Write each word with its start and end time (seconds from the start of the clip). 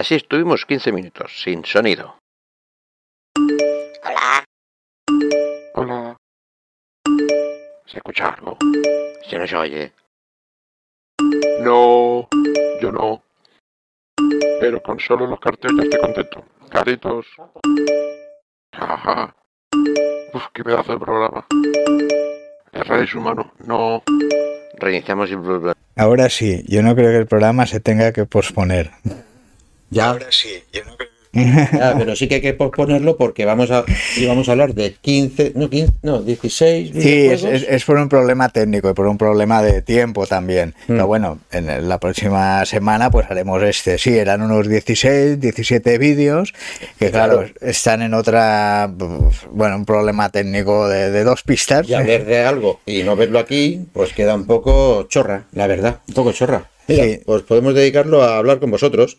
Así 0.00 0.14
estuvimos 0.14 0.64
15 0.64 0.92
minutos, 0.92 1.42
sin 1.42 1.62
sonido. 1.62 2.16
Hola. 4.02 4.44
Hola. 5.74 6.16
¿Se 7.84 7.98
escucha 7.98 8.30
algo? 8.30 8.56
¿Se 9.28 9.38
nos 9.38 9.52
oye? 9.52 9.92
No, 11.60 12.26
yo 12.80 12.90
no. 12.90 13.22
Pero 14.62 14.82
con 14.82 14.98
solo 15.00 15.26
los 15.26 15.38
carteles 15.38 15.76
ya 15.76 15.82
estoy 15.82 16.00
contento. 16.00 16.44
Caritos. 16.70 17.26
Jaja. 18.74 19.36
Uf, 20.32 20.44
qué 20.54 20.64
pedazo 20.64 20.92
de 20.92 20.98
programa. 20.98 21.46
Erráis 22.72 23.14
humano. 23.14 23.52
No. 23.58 24.02
Reiniciamos 24.78 25.30
y... 25.30 25.34
bla, 25.34 25.58
bla. 25.58 25.76
Ahora 25.94 26.30
sí, 26.30 26.64
yo 26.68 26.82
no 26.82 26.96
creo 26.96 27.10
que 27.10 27.18
el 27.18 27.26
programa 27.26 27.66
se 27.66 27.80
tenga 27.80 28.14
que 28.14 28.24
posponer. 28.24 28.92
Ya, 29.90 30.10
Ahora 30.10 30.26
sí, 30.30 30.48
yo 30.72 30.84
no 30.84 30.96
creo 30.96 31.10
pero 31.96 32.16
sí 32.16 32.26
que 32.26 32.34
hay 32.36 32.40
que 32.40 32.54
posponerlo 32.54 33.16
porque 33.16 33.44
vamos 33.44 33.70
a, 33.70 33.84
íbamos 34.16 34.48
a 34.48 34.50
hablar 34.52 34.74
de 34.74 34.94
15, 35.00 35.52
no, 35.54 35.70
15, 35.70 35.92
no 36.02 36.22
16 36.22 36.90
Sí, 36.92 37.26
es, 37.26 37.44
es- 37.44 37.66
es 37.68 37.84
por 37.84 37.98
un 37.98 38.08
problema 38.08 38.48
técnico 38.48 38.90
y 38.90 38.94
por 38.94 39.06
un 39.06 39.16
problema 39.16 39.62
de 39.62 39.80
tiempo 39.80 40.26
también. 40.26 40.70
Mm. 40.88 40.94
Pero 40.94 41.06
bueno, 41.06 41.38
en 41.52 41.88
la 41.88 41.98
próxima 42.00 42.64
semana 42.66 43.12
pues 43.12 43.30
haremos 43.30 43.62
este. 43.62 43.96
Sí, 43.98 44.18
eran 44.18 44.42
unos 44.42 44.68
16, 44.68 45.38
17 45.38 45.98
vídeos 45.98 46.52
que 46.98 47.12
claro, 47.12 47.38
Claro. 47.44 47.52
están 47.60 48.02
en 48.02 48.14
otra, 48.14 48.90
bueno, 49.52 49.76
un 49.76 49.84
problema 49.84 50.30
técnico 50.30 50.88
de, 50.88 51.12
de 51.12 51.22
dos 51.22 51.44
pistas. 51.44 51.86
Ya 51.86 52.02
ver 52.02 52.24
de 52.26 52.40
algo 52.40 52.80
y 52.86 53.04
no 53.04 53.14
verlo 53.14 53.38
aquí, 53.38 53.86
pues 53.92 54.12
queda 54.14 54.34
un 54.34 54.46
poco 54.46 55.04
chorra, 55.04 55.44
la 55.52 55.68
verdad, 55.68 56.00
un 56.08 56.14
poco 56.14 56.32
chorra. 56.32 56.64
Mira, 56.88 57.04
Sí. 57.04 57.20
pues 57.24 57.42
podemos 57.42 57.72
dedicarlo 57.72 58.24
a 58.24 58.38
hablar 58.38 58.58
con 58.58 58.72
vosotros. 58.72 59.16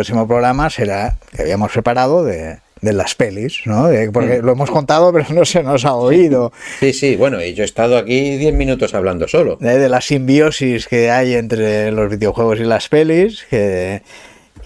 Próximo 0.00 0.26
programa 0.26 0.70
será 0.70 1.16
que 1.36 1.42
habíamos 1.42 1.70
preparado 1.72 2.24
de, 2.24 2.56
de 2.80 2.92
las 2.94 3.14
pelis, 3.14 3.60
¿no? 3.66 3.88
Porque 4.12 4.40
lo 4.42 4.52
hemos 4.52 4.70
contado 4.70 5.12
pero 5.12 5.26
no 5.34 5.44
se 5.44 5.62
nos 5.62 5.84
ha 5.84 5.94
oído. 5.94 6.52
Sí, 6.80 6.92
sí, 6.94 7.16
bueno, 7.16 7.42
y 7.44 7.52
yo 7.52 7.62
he 7.62 7.66
estado 7.66 7.98
aquí 7.98 8.38
10 8.38 8.54
minutos 8.54 8.94
hablando 8.94 9.28
solo. 9.28 9.56
de, 9.60 9.78
de 9.78 9.88
la 9.90 10.00
simbiosis 10.00 10.88
que 10.88 11.10
hay 11.10 11.34
entre 11.34 11.92
los 11.92 12.08
videojuegos 12.10 12.58
y 12.60 12.64
las 12.64 12.88
pelis, 12.88 13.44
que, 13.50 14.00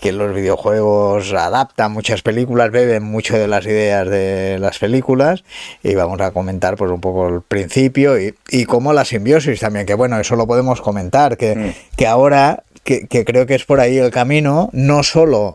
que 0.00 0.12
los 0.12 0.32
videojuegos 0.32 1.32
adaptan 1.32 1.90
muchas 1.90 2.22
películas, 2.22 2.70
beben 2.70 3.02
mucho 3.02 3.36
de 3.36 3.48
las 3.48 3.66
ideas 3.66 4.08
de 4.08 4.58
las 4.60 4.78
películas 4.78 5.42
y 5.82 5.96
vamos 5.96 6.20
a 6.20 6.30
comentar 6.30 6.77
pues 6.77 6.92
un 6.92 7.00
poco 7.00 7.27
el 7.28 7.42
principio 7.42 8.20
y, 8.20 8.34
y 8.50 8.66
cómo 8.66 8.92
la 8.92 9.05
simbiosis 9.05 9.58
también, 9.58 9.84
que 9.84 9.94
bueno, 9.94 10.20
eso 10.20 10.36
lo 10.36 10.46
podemos 10.46 10.80
comentar, 10.80 11.36
que, 11.36 11.56
Mm. 11.56 11.72
que 11.96 12.06
ahora... 12.06 12.62
Que, 12.84 13.06
que 13.06 13.24
creo 13.24 13.46
que 13.46 13.54
es 13.54 13.64
por 13.64 13.80
ahí 13.80 13.96
el 13.96 14.10
camino, 14.10 14.68
no 14.74 15.02
solo 15.02 15.54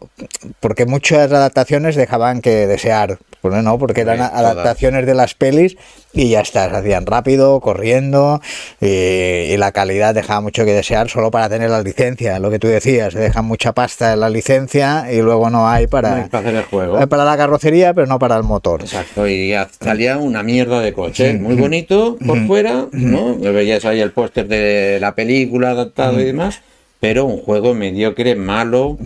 porque 0.59 0.85
muchas 0.88 1.31
adaptaciones 1.31 1.95
dejaban 1.95 2.41
que 2.41 2.66
desear, 2.66 3.19
pues 3.41 3.53
no, 3.63 3.77
porque 3.77 4.02
eran 4.02 4.17
Sí, 4.17 4.23
adaptaciones 4.33 5.05
de 5.05 5.13
las 5.13 5.35
pelis 5.35 5.77
y 6.11 6.30
ya 6.30 6.41
está, 6.41 6.67
se 6.72 6.75
hacían 6.77 7.05
rápido, 7.05 7.59
corriendo 7.59 8.41
y, 8.81 8.88
y 8.88 9.57
la 9.57 9.72
calidad 9.72 10.16
dejaba 10.16 10.41
mucho 10.41 10.66
que 10.66 10.73
desear 10.73 11.07
solo 11.07 11.30
para 11.30 11.50
tener 11.50 11.69
la 11.69 11.83
licencia, 11.83 12.39
lo 12.39 12.50
que 12.50 12.57
tú 12.57 12.67
decías, 12.67 13.13
se 13.13 13.19
dejan 13.19 13.45
mucha 13.45 13.73
pasta 13.73 14.11
en 14.13 14.22
la 14.22 14.30
licencia 14.31 15.05
y 15.13 15.22
luego 15.22 15.52
no 15.52 15.69
hay 15.69 15.83
No 15.83 15.89
para, 15.91 16.16
hay 16.16 16.30
para 16.30 16.39
hacer 16.47 16.55
el 16.55 16.63
juego. 16.63 16.97
hay 16.97 17.05
para 17.05 17.25
la 17.25 17.38
carrocería, 17.38 17.94
pero 17.94 18.07
no 18.07 18.17
para 18.17 18.38
el 18.38 18.44
motor. 18.44 18.81
Exacto, 18.81 19.27
y 19.27 19.50
ya 19.50 19.69
salía 19.80 20.17
una 20.17 20.41
mierda 20.41 20.80
de 20.81 20.94
coche, 20.94 21.33
muy 21.35 21.53
bonito 21.53 22.17
por 22.25 22.45
fuera, 22.47 22.88
¿no? 22.91 23.35
Veías 23.35 23.85
ahí 23.85 24.01
el 24.01 24.13
póster 24.13 24.47
de 24.47 24.97
la 25.00 25.13
película 25.13 25.69
adaptado 25.72 26.19
y 26.19 26.23
demás, 26.23 26.61
pero 27.01 27.23
un 27.25 27.37
juego 27.37 27.73
mediocre, 27.73 28.35
malo. 28.35 28.97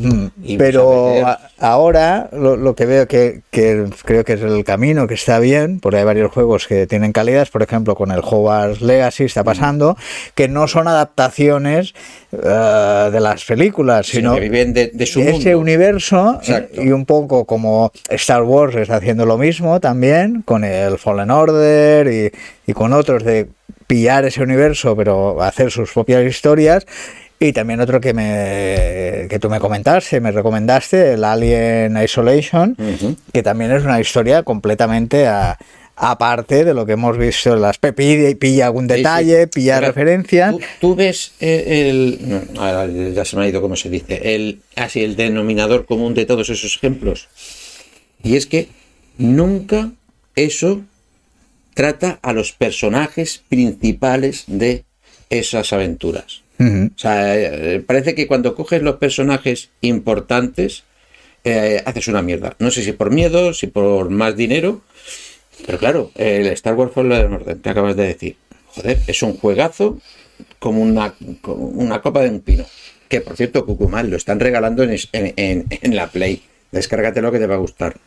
y 0.43 0.57
Pero 0.57 0.83
muchas 0.83 1.13
veces- 1.13 1.23
a- 1.59 1.73
ahora 1.73 2.29
lo, 2.33 2.57
lo 2.57 2.73
que 2.75 2.85
veo 2.87 3.07
que, 3.07 3.41
que 3.51 3.85
creo 4.03 4.23
que 4.23 4.33
es 4.33 4.41
el 4.41 4.63
camino 4.63 5.05
que 5.07 5.13
está 5.13 5.37
bien, 5.39 5.79
porque 5.79 5.99
hay 5.99 6.03
varios 6.03 6.31
juegos 6.31 6.65
que 6.67 6.87
tienen 6.87 7.11
calidades, 7.11 7.51
por 7.51 7.61
ejemplo 7.61 7.95
con 7.95 8.09
el 8.11 8.19
Hogwarts 8.19 8.81
Legacy 8.81 9.25
está 9.25 9.43
pasando, 9.43 9.95
que 10.33 10.47
no 10.47 10.67
son 10.67 10.87
adaptaciones 10.87 11.93
eh, 12.31 13.09
de 13.11 13.19
las 13.19 13.45
películas, 13.45 14.07
sino 14.07 14.33
que 14.33 14.39
viven 14.41 14.73
de, 14.73 14.87
de 14.91 15.05
su 15.05 15.19
ese 15.21 15.31
mundo. 15.31 15.59
universo 15.59 16.39
Exacto. 16.41 16.81
y 16.81 16.91
un 16.91 17.05
poco 17.05 17.45
como 17.45 17.91
Star 18.09 18.41
Wars 18.41 18.75
está 18.75 18.95
haciendo 18.95 19.25
lo 19.27 19.37
mismo 19.37 19.79
también 19.79 20.41
con 20.41 20.63
el 20.63 20.97
Fallen 20.97 21.29
Order 21.29 22.07
y, 22.07 22.31
y 22.65 22.73
con 22.73 22.91
otros 22.93 23.23
de 23.23 23.49
pillar 23.85 24.25
ese 24.25 24.41
universo 24.41 24.95
pero 24.95 25.41
hacer 25.43 25.69
sus 25.69 25.91
propias 25.91 26.23
historias 26.25 26.85
y 27.39 27.51
también 27.53 27.79
otro 27.81 27.99
que 27.99 28.13
me 28.13 29.27
que 29.29 29.39
tú 29.39 29.49
me 29.49 29.59
comentaste, 29.59 30.19
me 30.21 30.31
recomendaste, 30.31 31.13
el 31.13 31.23
Alien 31.23 31.97
Isolation, 32.01 32.75
que 33.31 33.43
también 33.43 33.71
es 33.71 33.83
una 33.83 33.99
historia 33.99 34.43
completamente 34.43 35.27
a- 35.27 35.57
aparte 35.95 36.65
de 36.65 36.73
lo 36.73 36.85
que 36.87 36.93
hemos 36.93 37.17
visto 37.17 37.53
en 37.53 37.61
las 37.61 37.77
pilla, 37.77 38.35
pilla 38.39 38.65
algún 38.65 38.85
Sí, 38.87 38.93
sí. 38.93 38.97
detalle, 38.97 39.47
pilla 39.47 39.75
Pero 39.75 39.87
referencias. 39.87 40.51
Tú, 40.51 40.59
tú 40.81 40.95
ves 40.95 41.33
eh, 41.39 41.89
el, 41.89 42.47
ahora 42.57 42.87
ya 42.87 43.23
se 43.25 43.35
me 43.37 43.43
ha 43.43 43.47
ido 43.47 43.61
cómo 43.61 43.75
se 43.75 43.89
dice, 43.89 44.33
el 44.35 44.61
así 44.75 45.03
el 45.03 45.15
denominador 45.15 45.85
común 45.85 46.13
de 46.15 46.25
todos 46.25 46.49
esos 46.49 46.75
ejemplos. 46.77 47.29
Y 48.23 48.37
es 48.37 48.47
que 48.47 48.69
nunca 49.17 49.91
eso 50.35 50.81
trata 51.73 52.19
a 52.21 52.33
los 52.33 52.53
personajes 52.53 53.43
principales 53.49 54.45
de 54.47 54.85
esas 55.29 55.73
aventuras. 55.73 56.41
O 56.87 56.97
sea, 56.97 57.35
eh, 57.37 57.79
parece 57.85 58.15
que 58.15 58.27
cuando 58.27 58.55
coges 58.55 58.81
los 58.81 58.95
personajes 58.97 59.69
importantes, 59.81 60.83
eh, 61.43 61.81
haces 61.85 62.07
una 62.07 62.21
mierda. 62.21 62.55
No 62.59 62.71
sé 62.71 62.83
si 62.83 62.91
por 62.93 63.11
miedo, 63.11 63.53
si 63.53 63.67
por 63.67 64.09
más 64.09 64.35
dinero. 64.35 64.81
Pero 65.65 65.77
claro, 65.77 66.11
el 66.15 66.47
Star 66.47 66.73
Wars 66.75 66.93
Fallen 66.93 67.33
Order 67.33 67.57
que 67.57 67.69
acabas 67.69 67.95
de 67.95 68.07
decir. 68.07 68.35
Joder, 68.67 68.99
es 69.07 69.21
un 69.21 69.37
juegazo 69.37 69.99
como 70.59 70.81
una, 70.81 71.13
como 71.41 71.65
una 71.65 72.01
copa 72.01 72.21
de 72.21 72.29
un 72.29 72.39
pino. 72.39 72.65
Que 73.07 73.21
por 73.21 73.35
cierto, 73.37 73.65
Cucumal, 73.65 74.09
lo 74.09 74.17
están 74.17 74.39
regalando 74.39 74.83
en, 74.83 74.97
en, 75.11 75.33
en- 75.37 75.65
en 75.69 75.95
la 75.95 76.07
Play. 76.07 76.41
Descárgatelo 76.71 77.31
que 77.31 77.39
te 77.39 77.45
va 77.45 77.55
a 77.55 77.59
gustar. 77.59 77.97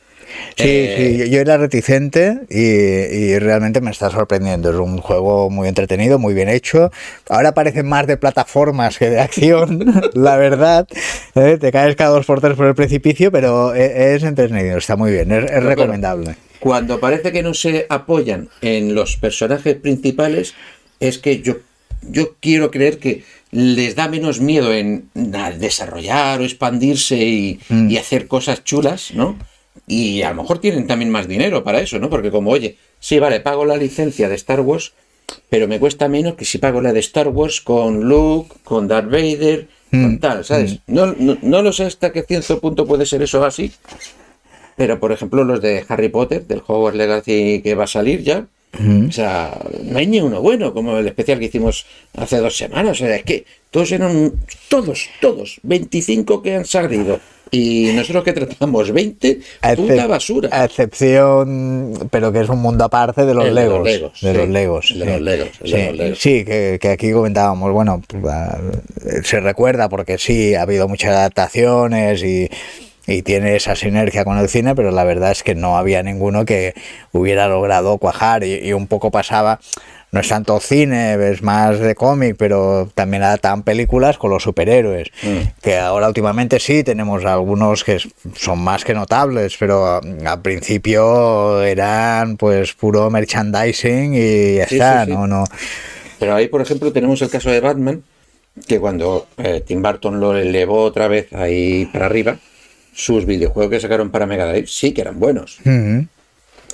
Sí, 0.57 0.65
Eh, 0.69 1.21
sí, 1.25 1.31
yo- 1.31 1.41
era 1.41 1.57
reticente 1.59 2.41
y, 2.49 2.61
y 2.61 3.39
realmente 3.39 3.81
me 3.81 3.91
está 3.91 4.11
sorprendiendo. 4.11 4.71
Es 4.71 4.77
un 4.77 4.99
juego 4.99 5.51
muy 5.51 5.69
entretenido, 5.69 6.19
muy 6.19 6.35
bien 6.35 6.49
hecho. 6.49 6.91
Ahora 7.29 7.53
parece 7.53 7.83
más 7.83 8.07
de 8.07 8.17
plataformas 8.17 8.99
que 8.99 9.11
de 9.11 9.21
acción, 9.29 9.85
la 10.15 10.37
verdad. 10.37 10.87
¿eh? 11.35 11.59
Te 11.61 11.71
caes 11.73 11.97
cada 11.97 12.11
dos 12.11 12.27
por 12.27 12.41
tres 12.41 12.55
por 12.57 12.67
el 12.67 12.75
precipicio, 12.75 13.31
pero 13.31 13.75
e- 13.75 14.15
es 14.15 14.23
entretenido, 14.23 14.79
está 14.79 14.97
muy 14.97 15.13
bien, 15.13 15.31
es, 15.33 15.45
es 15.45 15.51
claro, 15.51 15.67
recomendable. 15.69 16.37
Cuando 16.61 16.99
parece 17.01 17.33
que 17.33 17.43
no 17.43 17.53
se 17.55 17.87
apoyan 17.91 18.49
en 18.63 18.95
los 18.95 19.17
personajes 19.19 19.75
principales, 19.77 20.55
es 21.01 21.19
que 21.19 21.41
yo, 21.43 21.57
yo 22.03 22.35
quiero 22.41 22.71
creer 22.71 22.99
que 22.99 23.25
les 23.53 23.95
da 23.95 24.09
menos 24.09 24.41
miedo 24.41 24.73
en 24.73 25.09
desarrollar 25.59 26.41
o 26.41 26.45
expandirse 26.45 27.17
y, 27.17 27.61
Mm. 27.69 27.91
y 27.91 27.97
hacer 27.99 28.27
cosas 28.27 28.65
chulas, 28.65 29.13
¿no? 29.15 29.39
Y 29.87 30.23
a 30.23 30.31
lo 30.31 30.43
mejor 30.43 30.59
tienen 30.59 30.87
también 30.87 31.11
más 31.11 31.29
dinero 31.29 31.63
para 31.63 31.81
eso, 31.81 31.99
¿no? 31.99 32.11
Porque 32.11 32.31
como, 32.31 32.51
oye, 32.51 32.77
sí, 32.99 33.19
vale, 33.19 33.41
pago 33.41 33.65
la 33.65 33.77
licencia 33.77 34.29
de 34.29 34.35
Star 34.35 34.61
Wars, 34.61 34.93
pero 35.49 35.69
me 35.69 35.79
cuesta 35.79 36.09
menos 36.09 36.35
que 36.35 36.45
si 36.45 36.59
pago 36.59 36.81
la 36.81 36.93
de 36.93 37.01
Star 37.01 37.29
Wars 37.29 37.61
con 37.61 38.05
Luke, 38.09 38.55
con 38.65 38.89
Darth 38.89 39.11
Vader, 39.11 39.69
con 39.91 40.15
Mm. 40.15 40.19
tal, 40.19 40.45
¿sabes? 40.45 40.79
No, 40.89 41.15
no, 41.17 41.39
no 41.43 41.63
lo 41.63 41.73
sé 41.73 41.85
hasta 41.85 42.13
qué 42.13 42.23
cierto 42.23 42.61
punto 42.61 42.87
puede 42.87 43.07
ser 43.07 43.23
eso 43.23 43.45
así, 43.45 43.71
pero, 44.77 44.99
por 44.99 45.13
ejemplo, 45.13 45.45
los 45.45 45.63
de 45.63 45.85
Harry 45.89 46.09
Potter, 46.09 46.47
del 46.47 46.63
Hogwarts 46.67 46.99
Legacy 46.99 47.63
que 47.63 47.75
va 47.75 47.85
a 47.85 47.89
salir 47.89 48.23
ya, 48.23 48.47
o 49.09 49.13
sea, 49.13 49.59
no 49.85 49.99
hay 49.99 50.07
ni 50.07 50.21
uno 50.21 50.43
bueno, 50.43 50.75
como 50.75 50.99
el 50.99 51.07
especial 51.07 51.39
que 51.39 51.47
hicimos 51.47 51.87
hace 52.15 52.37
dos 52.39 52.59
semanas. 52.59 52.93
O 53.01 53.07
sea, 53.07 53.17
es 53.17 53.25
que 53.25 53.47
todos 53.71 53.91
eran, 53.91 54.33
todos, 54.69 55.09
todos, 55.21 55.61
25 55.63 56.43
que 56.43 56.57
han 56.57 56.65
salido. 56.67 57.19
Y 57.51 57.93
nosotros 57.95 58.25
que 58.25 58.33
tratamos 58.33 58.91
20, 58.93 59.41
A 59.63 59.75
puta 59.75 60.07
basura. 60.07 60.49
A 60.53 60.65
excepción, 60.65 62.09
pero 62.11 62.33
que 62.33 62.41
es 62.41 62.49
un 62.49 62.59
mundo 62.59 62.85
aparte 62.85 63.25
de 63.25 63.35
los 63.35 63.47
El 63.47 63.55
de 63.55 63.67
los 63.69 63.85
Legos. 63.85 64.21
De 64.21 64.33
sí. 64.33 64.37
los 64.39 64.49
Legos. 64.49 64.87
De 64.89 65.05
sí. 65.05 65.05
los 65.05 65.21
Legos, 65.21 65.59
de 65.61 65.69
Sí, 65.69 65.87
los 65.87 65.97
Legos. 65.97 66.19
sí, 66.19 66.45
que, 66.45 66.79
que 66.81 66.89
aquí 66.91 67.13
comentábamos, 67.13 67.73
bueno, 67.73 68.03
se 69.23 69.41
recuerda 69.41 69.89
porque 69.89 70.19
sí, 70.19 70.55
ha 70.55 70.63
habido 70.63 70.89
muchas 70.89 71.11
adaptaciones 71.13 72.23
y, 72.23 72.49
y 73.07 73.23
tiene 73.23 73.55
esa 73.57 73.77
sinergia 73.77 74.25
con 74.25 74.39
el 74.39 74.49
cine, 74.49 74.75
pero 74.75 74.91
la 74.91 75.05
verdad 75.05 75.31
es 75.31 75.43
que 75.43 75.55
no 75.55 75.77
había 75.79 76.03
ninguno 76.03 76.45
que 76.45 76.75
hubiera 77.13 77.49
logrado 77.49 77.99
cuajar 77.99 78.43
y, 78.45 78.55
y 78.55 78.73
un 78.73 78.89
poco 78.89 79.11
pasaba 79.13 79.61
no 80.17 80.21
es 80.23 80.29
tanto 80.29 80.59
cine, 80.61 81.13
es 81.31 81.43
más 81.43 81.79
de 81.79 81.95
cómic, 81.95 82.37
pero 82.39 82.89
también 82.95 83.23
adaptan 83.23 83.63
películas 83.65 84.17
con 84.17 84.31
los 84.31 84.43
superhéroes. 84.43 85.09
Mm. 85.23 85.61
Que 85.61 85.77
ahora 85.77 86.09
últimamente 86.09 86.59
sí 86.59 86.83
tenemos 86.83 87.23
algunos 87.27 87.85
que 87.85 87.99
son 88.35 88.61
más 88.61 88.83
que 88.83 88.95
notables, 88.95 89.59
pero 89.59 90.01
mm, 90.03 90.27
al 90.27 90.41
principio 90.41 91.63
eran 91.63 92.39
pues 92.39 92.73
puro 92.73 93.11
merchandising 93.11 94.15
y 94.15 94.55
ya 94.57 94.67
Sí, 94.69 94.77
está, 94.77 95.05
sí, 95.05 95.11
sí. 95.11 95.17
no, 95.19 95.27
no. 95.27 95.45
Pero 96.19 96.35
ahí, 96.35 96.49
por 96.49 96.63
ejemplo, 96.63 96.91
tenemos 96.95 97.21
el 97.21 97.29
caso 97.29 97.51
de 97.51 97.61
Batman, 97.61 98.03
que 98.67 98.81
cuando 98.81 99.27
eh, 99.37 99.63
Tim 99.67 99.83
Burton 99.83 100.19
lo 100.19 100.35
elevó 100.35 100.81
otra 100.81 101.09
vez 101.09 101.31
ahí 101.35 101.85
para 101.93 102.07
arriba, 102.07 102.39
sus 102.95 103.27
videojuegos 103.27 103.71
que 103.71 103.81
sacaron 103.81 104.09
para 104.09 104.25
Mega 104.25 104.47
Drive 104.47 104.67
sí 104.69 104.93
que 104.93 105.03
eran 105.03 105.21
buenos. 105.21 105.59
Ujú, 105.61 106.07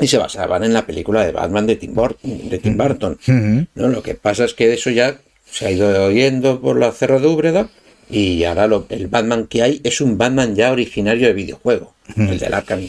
Y 0.03 0.09
se 0.09 0.19
basaban 0.19 0.65
en 0.65 0.73
la 0.75 0.85
película 0.85 1.25
de 1.25 1.33
Batman 1.33 1.67
de 1.67 1.77
Tim, 1.77 1.95
Bur- 1.95 2.17
de 2.23 2.59
Tim 2.59 2.77
Burton. 2.77 3.19
ujú. 3.27 3.67
¿no? 3.75 3.89
Lo 3.89 4.03
que 4.03 4.15
pasa 4.15 4.45
es 4.45 4.53
que 4.55 4.73
eso 4.73 4.91
ya 4.91 5.17
se 5.51 5.67
ha 5.67 5.71
ido 5.71 6.05
oyendo 6.05 6.61
por 6.61 6.79
la 6.79 6.93
Cerro 6.93 7.21
de 7.21 7.27
Úbreda 7.29 7.69
y 8.11 8.45
ahora 8.45 8.67
lo- 8.67 8.87
el 8.91 9.07
Batman 9.07 9.47
que 9.47 9.63
hay 9.63 9.81
es 9.85 10.01
un 10.01 10.19
Batman 10.19 10.55
ya 10.55 10.73
originario 10.73 11.27
de 11.29 11.33
videojuego, 11.33 11.95
el 12.17 12.39
del 12.39 12.53
Arkham. 12.53 12.81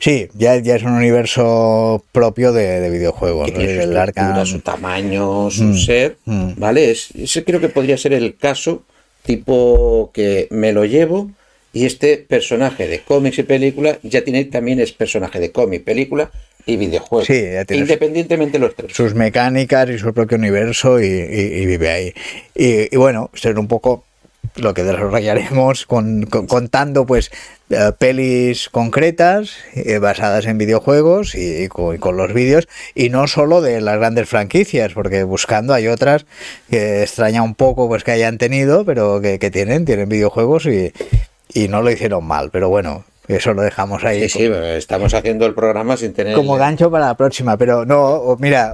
Sí, 0.00 0.28
ya, 0.34 0.56
ya 0.58 0.76
es 0.76 0.84
un 0.84 0.92
universo 0.92 2.02
propio 2.12 2.52
de, 2.52 2.80
de 2.80 2.88
videojuegos. 2.90 3.50
su 3.50 3.60
el 3.60 3.96
Arkham. 3.96 4.46
su 4.46 4.60
tamaño, 4.60 5.50
su 5.50 5.74
ser, 5.76 6.16
mm. 6.24 6.52
¿vale? 6.56 6.92
Es, 6.92 7.08
ese 7.14 7.44
creo 7.44 7.60
que 7.60 7.68
podría 7.68 7.98
ser 7.98 8.12
el 8.12 8.36
caso 8.36 8.84
tipo 9.24 10.10
que 10.14 10.46
me 10.50 10.72
lo 10.72 10.84
llevo 10.84 11.30
y 11.76 11.84
este 11.84 12.16
personaje 12.16 12.88
de 12.88 13.00
cómics 13.00 13.38
y 13.38 13.42
película 13.42 13.98
ya 14.02 14.22
tiene 14.24 14.44
también 14.46 14.80
es 14.80 14.92
personaje 14.92 15.38
de 15.40 15.52
cómic, 15.52 15.84
película 15.84 16.30
y 16.64 16.78
videojuego. 16.78 17.24
Sí, 17.26 17.34
ya 17.52 17.66
Independientemente 17.74 18.58
de 18.58 18.64
los 18.64 18.74
tres. 18.74 18.92
sus 18.96 19.14
mecánicas 19.14 19.90
y 19.90 19.98
su 19.98 20.14
propio 20.14 20.38
universo 20.38 21.00
y, 21.00 21.06
y- 21.06 21.60
y 21.62 21.66
vive 21.66 21.90
ahí. 21.90 22.14
Y, 22.54 22.94
y 22.94 22.96
bueno, 22.96 23.30
ser 23.34 23.58
un 23.58 23.68
poco 23.68 24.04
lo 24.56 24.72
que 24.72 24.84
desarrollaremos 24.84 25.84
con, 25.86 26.24
con- 26.26 26.46
contando 26.46 27.04
pues 27.04 27.30
eh, 27.68 27.90
pelis 27.98 28.70
concretas 28.70 29.56
eh, 29.74 29.98
basadas 29.98 30.46
en 30.46 30.56
videojuegos 30.56 31.34
y, 31.34 31.64
y 31.64 31.68
con, 31.68 31.94
y 31.96 31.98
con 31.98 32.16
los 32.16 32.32
vídeos 32.32 32.68
y 32.94 33.10
no 33.10 33.26
solo 33.26 33.60
de 33.60 33.82
las 33.82 33.98
grandes 33.98 34.28
franquicias 34.28 34.92
porque 34.94 35.24
buscando 35.24 35.74
hay 35.74 35.88
otras 35.88 36.24
que 36.70 37.02
extraña 37.02 37.42
un 37.42 37.54
poco 37.54 37.86
pues 37.88 38.02
que 38.02 38.12
hayan 38.12 38.38
tenido 38.38 38.84
pero 38.86 39.20
que, 39.20 39.38
que 39.38 39.50
tienen 39.50 39.84
tienen 39.84 40.08
videojuegos 40.08 40.64
y, 40.66 40.92
y 41.56 41.68
no 41.68 41.82
lo 41.82 41.90
hicieron 41.90 42.24
mal 42.24 42.50
pero 42.50 42.68
bueno 42.68 43.04
eso 43.28 43.52
lo 43.54 43.62
dejamos 43.62 44.04
ahí 44.04 44.28
Sí, 44.28 44.38
sí, 44.38 44.50
estamos 44.76 45.12
haciendo 45.12 45.46
el 45.46 45.54
programa 45.54 45.96
sin 45.96 46.12
tener... 46.12 46.36
como 46.36 46.54
gancho 46.56 46.92
para 46.92 47.06
la 47.06 47.16
próxima, 47.16 47.56
pero 47.56 47.84
no, 47.84 48.36
mira, 48.38 48.72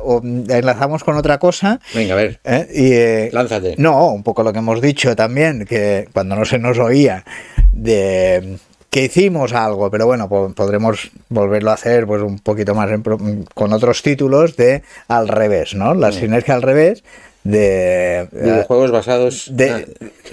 enlazamos 0.50 1.02
con 1.04 1.16
otra 1.16 1.38
cosa. 1.38 1.80
Venga, 1.94 2.12
a 2.12 2.16
ver, 2.18 2.38
¿eh? 2.44 2.68
Y, 2.70 2.92
eh, 2.92 3.30
lánzate. 3.32 3.76
no, 3.78 4.08
un 4.08 4.22
poco 4.22 4.42
lo 4.42 4.52
que 4.52 4.58
hemos 4.58 4.82
dicho 4.82 5.16
también, 5.16 5.64
que 5.64 6.06
cuando 6.12 6.36
no 6.36 6.44
se 6.44 6.58
nos 6.58 6.78
oía, 6.78 7.24
de 7.72 8.58
que 8.90 9.04
hicimos 9.04 9.54
algo, 9.54 9.90
pero 9.90 10.04
bueno, 10.04 10.28
po- 10.28 10.52
podremos 10.54 11.10
volverlo 11.30 11.70
a 11.70 11.74
hacer 11.74 12.06
pues 12.06 12.20
un 12.20 12.38
poquito 12.38 12.74
más 12.74 12.90
en 12.90 13.02
pro- 13.02 13.18
con 13.54 13.72
otros 13.72 14.02
títulos 14.02 14.54
de 14.58 14.82
al 15.08 15.28
revés, 15.28 15.74
¿no? 15.74 15.94
La 15.94 16.12
sinergia 16.12 16.52
al 16.52 16.60
revés 16.60 17.02
de... 17.42 18.28
Videojuegos 18.30 18.90
basados... 18.90 19.48
de- 19.56 19.86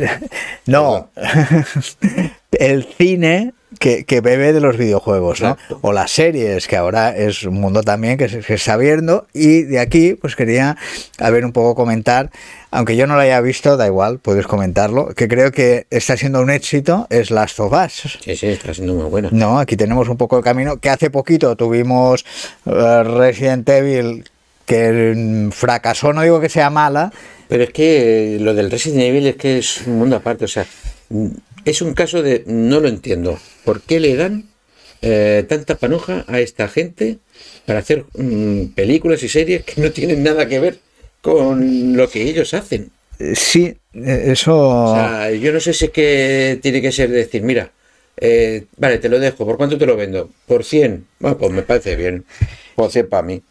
Ah, 0.05 0.19
no, 0.65 1.09
el 2.59 2.83
cine 2.83 3.53
que, 3.79 4.03
que 4.03 4.21
bebe 4.21 4.51
de 4.51 4.59
los 4.59 4.77
videojuegos, 4.77 5.41
¿no? 5.41 5.57
O 5.81 5.93
las 5.93 6.11
series, 6.11 6.67
que 6.67 6.75
ahora 6.75 7.15
es 7.15 7.43
un 7.43 7.55
mundo 7.55 7.83
también 7.83 8.17
que 8.17 8.27
se, 8.27 8.53
está 8.53 8.77
viendo. 8.77 9.27
Y 9.33 9.63
de 9.63 9.79
aquí, 9.79 10.15
pues 10.15 10.35
quería 10.35 10.75
a 11.19 11.29
ver 11.29 11.45
un 11.45 11.53
poco 11.53 11.75
comentar, 11.75 12.31
aunque 12.71 12.95
yo 12.95 13.07
no 13.07 13.15
lo 13.15 13.21
haya 13.21 13.39
visto, 13.41 13.77
da 13.77 13.87
igual, 13.87 14.19
puedes 14.19 14.47
comentarlo, 14.47 15.13
que 15.15 15.27
creo 15.27 15.51
que 15.51 15.85
está 15.89 16.17
siendo 16.17 16.41
un 16.41 16.49
éxito, 16.49 17.07
es 17.09 17.31
Last 17.31 17.59
of 17.59 17.71
Us. 17.73 18.17
sí, 18.21 18.35
sí, 18.35 18.47
está 18.47 18.73
siendo 18.73 18.95
muy 18.95 19.05
buena. 19.05 19.29
No, 19.31 19.59
aquí 19.59 19.77
tenemos 19.77 20.09
un 20.09 20.17
poco 20.17 20.37
el 20.37 20.43
camino, 20.43 20.77
que 20.77 20.89
hace 20.89 21.09
poquito 21.09 21.55
tuvimos 21.55 22.25
eh, 22.65 23.03
Resident 23.03 23.69
Evil, 23.69 24.25
que 24.65 25.49
fracasó, 25.51 26.11
no 26.13 26.21
digo 26.21 26.39
que 26.39 26.49
sea 26.49 26.69
mala, 26.69 27.11
Pero 27.47 27.63
es 27.63 27.71
que 27.71 28.37
lo 28.39 28.53
del 28.53 28.69
Resident 28.69 29.01
Evil 29.01 29.27
es 29.27 29.35
que 29.35 29.57
es 29.57 29.87
un 29.87 29.97
mundo 29.97 30.15
aparte. 30.15 30.45
O 30.45 30.47
sea, 30.47 30.67
es 31.69 31.81
un 31.81 31.93
caso 31.93 32.21
de. 32.21 32.43
No 32.47 32.79
lo 32.79 32.87
entiendo. 32.87 33.37
¿Por 33.65 33.81
qué 33.81 33.99
le 33.99 34.15
dan 34.15 34.45
eh, 35.01 35.45
tanta 35.47 35.75
panoja 35.75 36.25
a 36.27 36.39
esta 36.39 36.67
gente 36.67 37.17
para 37.65 37.79
hacer 37.79 38.05
mm, 38.15 38.67
películas 38.75 39.23
y 39.23 39.29
series 39.29 39.63
que 39.63 39.81
no 39.81 39.91
tienen 39.91 40.23
nada 40.23 40.47
que 40.47 40.59
ver 40.59 40.79
con 41.21 41.95
lo 41.95 42.09
que 42.09 42.23
ellos 42.23 42.53
hacen? 42.53 42.91
Eh, 43.19 43.33
sí, 43.35 43.75
eh, 43.93 44.23
eso... 44.27 44.57
O 44.57 44.95
sea, 44.95 45.31
yo 45.31 45.51
no 45.51 45.59
sé 45.59 45.73
si 45.73 45.85
es 45.85 45.91
que 45.91 46.59
tiene 46.61 46.81
que 46.81 46.91
ser 46.91 47.09
decir, 47.09 47.41
mira, 47.43 47.71
eh, 48.17 48.65
vale, 48.77 48.97
te 48.97 49.09
lo 49.09 49.19
dejo. 49.19 49.45
¿Por 49.45 49.57
cuánto 49.57 49.77
te 49.77 49.85
lo 49.85 49.95
vendo? 49.95 50.29
Por 50.47 50.63
100. 50.63 51.05
Bueno, 51.19 51.37
pues 51.37 51.51
me 51.51 51.61
parece 51.63 51.95
bien. 51.95 52.25
Por 52.75 52.91
100 52.91 53.09
para 53.09 53.23
mí. 53.23 53.41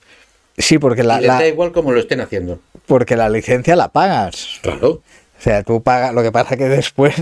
Sí, 0.56 0.78
porque 0.78 1.02
la, 1.04 1.18
y 1.18 1.20
les 1.20 1.28
la- 1.28 1.34
da 1.38 1.46
igual 1.46 1.72
como 1.72 1.92
lo 1.92 2.00
estén 2.00 2.20
haciendo. 2.20 2.60
porque 2.86 3.16
la 3.16 3.28
licencia 3.28 3.76
la 3.76 3.88
pagas. 3.92 4.58
Claro. 4.62 5.02
O 5.38 5.40
sea, 5.42 5.62
tú 5.62 5.82
pagas, 5.82 6.12
lo 6.14 6.22
que 6.22 6.32
pasa 6.32 6.56
que 6.56 6.64
después 6.64 7.14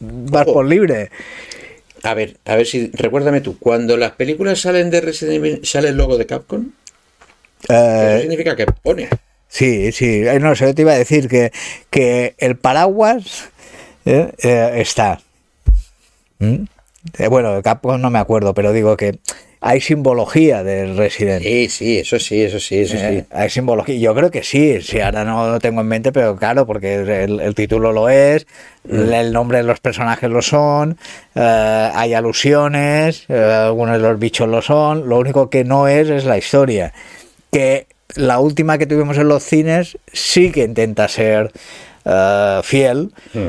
vas 0.00 0.48
por 0.48 0.66
libre. 0.66 1.10
A 2.02 2.14
ver, 2.14 2.38
a 2.44 2.56
ver 2.56 2.66
si. 2.66 2.90
Recuérdame 2.92 3.40
tú, 3.40 3.58
cuando 3.58 3.96
las 3.96 4.12
películas 4.12 4.60
salen 4.60 4.90
de 4.90 5.00
Resident 5.00 5.36
Evil, 5.36 5.60
¿sale 5.64 5.88
el 5.90 5.96
logo 5.96 6.16
de 6.18 6.26
Capcom? 6.26 6.72
Eso 7.98 8.16
Eh, 8.16 8.18
significa 8.18 8.56
que 8.56 8.66
pone. 8.66 9.08
sí, 9.48 9.92
sí. 9.92 10.22
Eh, 10.26 10.38
No 10.40 10.54
sé, 10.54 10.66
yo 10.66 10.74
te 10.74 10.82
iba 10.82 10.92
a 10.92 10.98
decir 10.98 11.28
que, 11.28 11.52
que 11.90 12.34
el 12.38 12.56
paraguas 12.56 13.50
eh, 14.06 14.32
eh, 14.42 14.72
está. 14.76 15.20
¿Mm? 16.38 16.64
Bueno, 17.30 17.62
Capcom 17.62 18.00
no 18.00 18.10
me 18.10 18.18
acuerdo, 18.18 18.54
pero 18.54 18.72
digo 18.72 18.96
que 18.96 19.18
hay 19.62 19.80
simbología 19.80 20.62
del 20.64 20.96
Resident. 20.96 21.42
Sí, 21.42 21.68
sí, 21.68 21.98
eso 21.98 22.18
sí, 22.18 22.42
eso 22.42 22.58
sí, 22.58 22.80
eso 22.80 22.96
Eh, 22.96 23.20
sí. 23.20 23.26
Hay 23.30 23.50
simbología. 23.50 23.96
Yo 23.98 24.14
creo 24.14 24.30
que 24.30 24.42
sí, 24.42 24.80
sí, 24.82 25.00
ahora 25.00 25.24
no 25.24 25.50
lo 25.50 25.58
tengo 25.60 25.82
en 25.82 25.86
mente, 25.88 26.12
pero 26.12 26.36
claro, 26.36 26.66
porque 26.66 26.94
el, 26.94 27.40
el 27.40 27.54
título 27.54 27.92
lo 27.92 28.08
es, 28.08 28.46
Mm. 28.84 29.12
el 29.12 29.32
nombre 29.34 29.58
de 29.58 29.64
los 29.64 29.78
personajes 29.80 30.30
lo 30.30 30.40
son, 30.40 30.96
eh, 31.34 31.90
hay 31.94 32.14
alusiones, 32.14 33.26
eh, 33.28 33.34
algunos 33.34 34.00
de 34.00 34.08
los 34.08 34.18
bichos 34.18 34.48
lo 34.48 34.62
son, 34.62 35.06
lo 35.08 35.18
único 35.18 35.50
que 35.50 35.64
no 35.64 35.86
es 35.88 36.08
es 36.08 36.24
la 36.24 36.38
historia. 36.38 36.94
Que 37.52 37.86
la 38.14 38.38
última 38.40 38.78
que 38.78 38.86
tuvimos 38.86 39.18
en 39.18 39.28
los 39.28 39.42
cines 39.42 39.98
sí 40.12 40.50
que 40.50 40.64
intenta 40.64 41.06
ser 41.08 41.52
eh, 42.06 42.60
fiel, 42.64 43.12
Mm. 43.34 43.48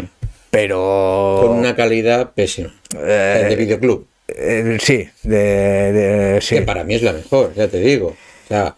pero... 0.49 1.39
Con 1.47 1.57
una 1.59 1.73
calidad 1.75 2.31
pésima. 2.31 2.73
Eh, 2.93 3.45
de 3.49 3.55
videoclub. 3.55 4.07
Eh, 4.35 4.77
sí, 4.81 5.09
de, 5.23 6.39
sí. 6.41 6.55
Que 6.55 6.61
para 6.61 6.83
mí 6.83 6.95
es 6.95 7.01
la 7.01 7.13
mejor, 7.13 7.53
ya 7.53 7.67
te 7.67 7.79
digo. 7.79 8.07
O 8.07 8.47
sea, 8.47 8.75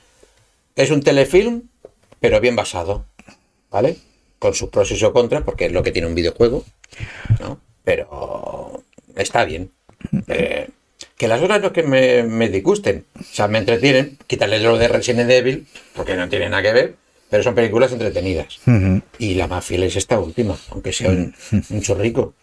es 0.76 0.92
un 0.92 1.02
telefilm, 1.02 1.64
pero 2.20 2.40
bien 2.40 2.56
basado. 2.56 3.06
¿Vale? 3.70 3.98
Con 4.40 4.54
sus 4.54 4.70
pros 4.70 4.92
y 4.92 4.98
sus 4.98 5.12
contras, 5.12 5.44
porque 5.44 5.66
es 5.66 5.72
lo 5.72 5.84
que 5.84 5.92
tiene 5.92 6.08
un 6.08 6.16
videojuego. 6.16 6.64
¿no? 7.40 7.60
Pero 7.84 8.84
está 9.16 9.46
bien. 9.46 9.72
Eh, 10.28 10.70
que 11.18 11.28
las 11.28 11.42
horas 11.42 11.62
no 11.62 11.68
es 11.68 11.74
que 11.74 11.84
me, 11.84 12.50
disgusten. 12.50 13.06
O 13.20 13.24
sea, 13.24 13.48
me 13.48 13.60
entretienen. 13.60 14.18
Quítale 14.28 14.60
lo 14.60 14.78
de 14.78 14.88
Resident 14.88 15.30
Evil, 15.30 15.68
porque 15.96 16.16
no 16.16 16.30
tiene 16.30 16.50
nada 16.50 16.64
que 16.64 16.74
ver. 16.74 16.96
Pero 17.34 17.42
son 17.42 17.56
películas 17.56 17.92
entretenidas. 17.92 18.60
Y 19.18 19.34
la 19.34 19.48
más 19.48 19.66
fiel 19.66 19.82
es 19.82 19.96
esta 19.96 20.20
última, 20.20 20.56
aunque 20.70 20.94
sea 20.94 21.10
un, 21.10 21.34
un 21.72 21.82
chorrico. 21.82 22.36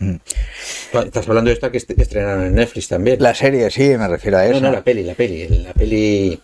Estás 0.92 1.28
hablando 1.28 1.48
de 1.50 1.54
esta 1.54 1.70
que 1.70 1.76
est- 1.76 1.92
estrenaron 1.96 2.46
en 2.46 2.56
Netflix 2.56 2.88
también. 2.88 3.22
La 3.22 3.32
serie, 3.32 3.70
sí, 3.70 3.84
me 3.96 4.08
refiero 4.08 4.38
a 4.38 4.46
eso. 4.46 4.54
No, 4.60 4.66
no, 4.66 4.72
la 4.72 4.82
peli, 4.82 5.04
la 5.04 5.14
peli, 5.14 5.46
la 5.46 5.72
peli 5.74 6.40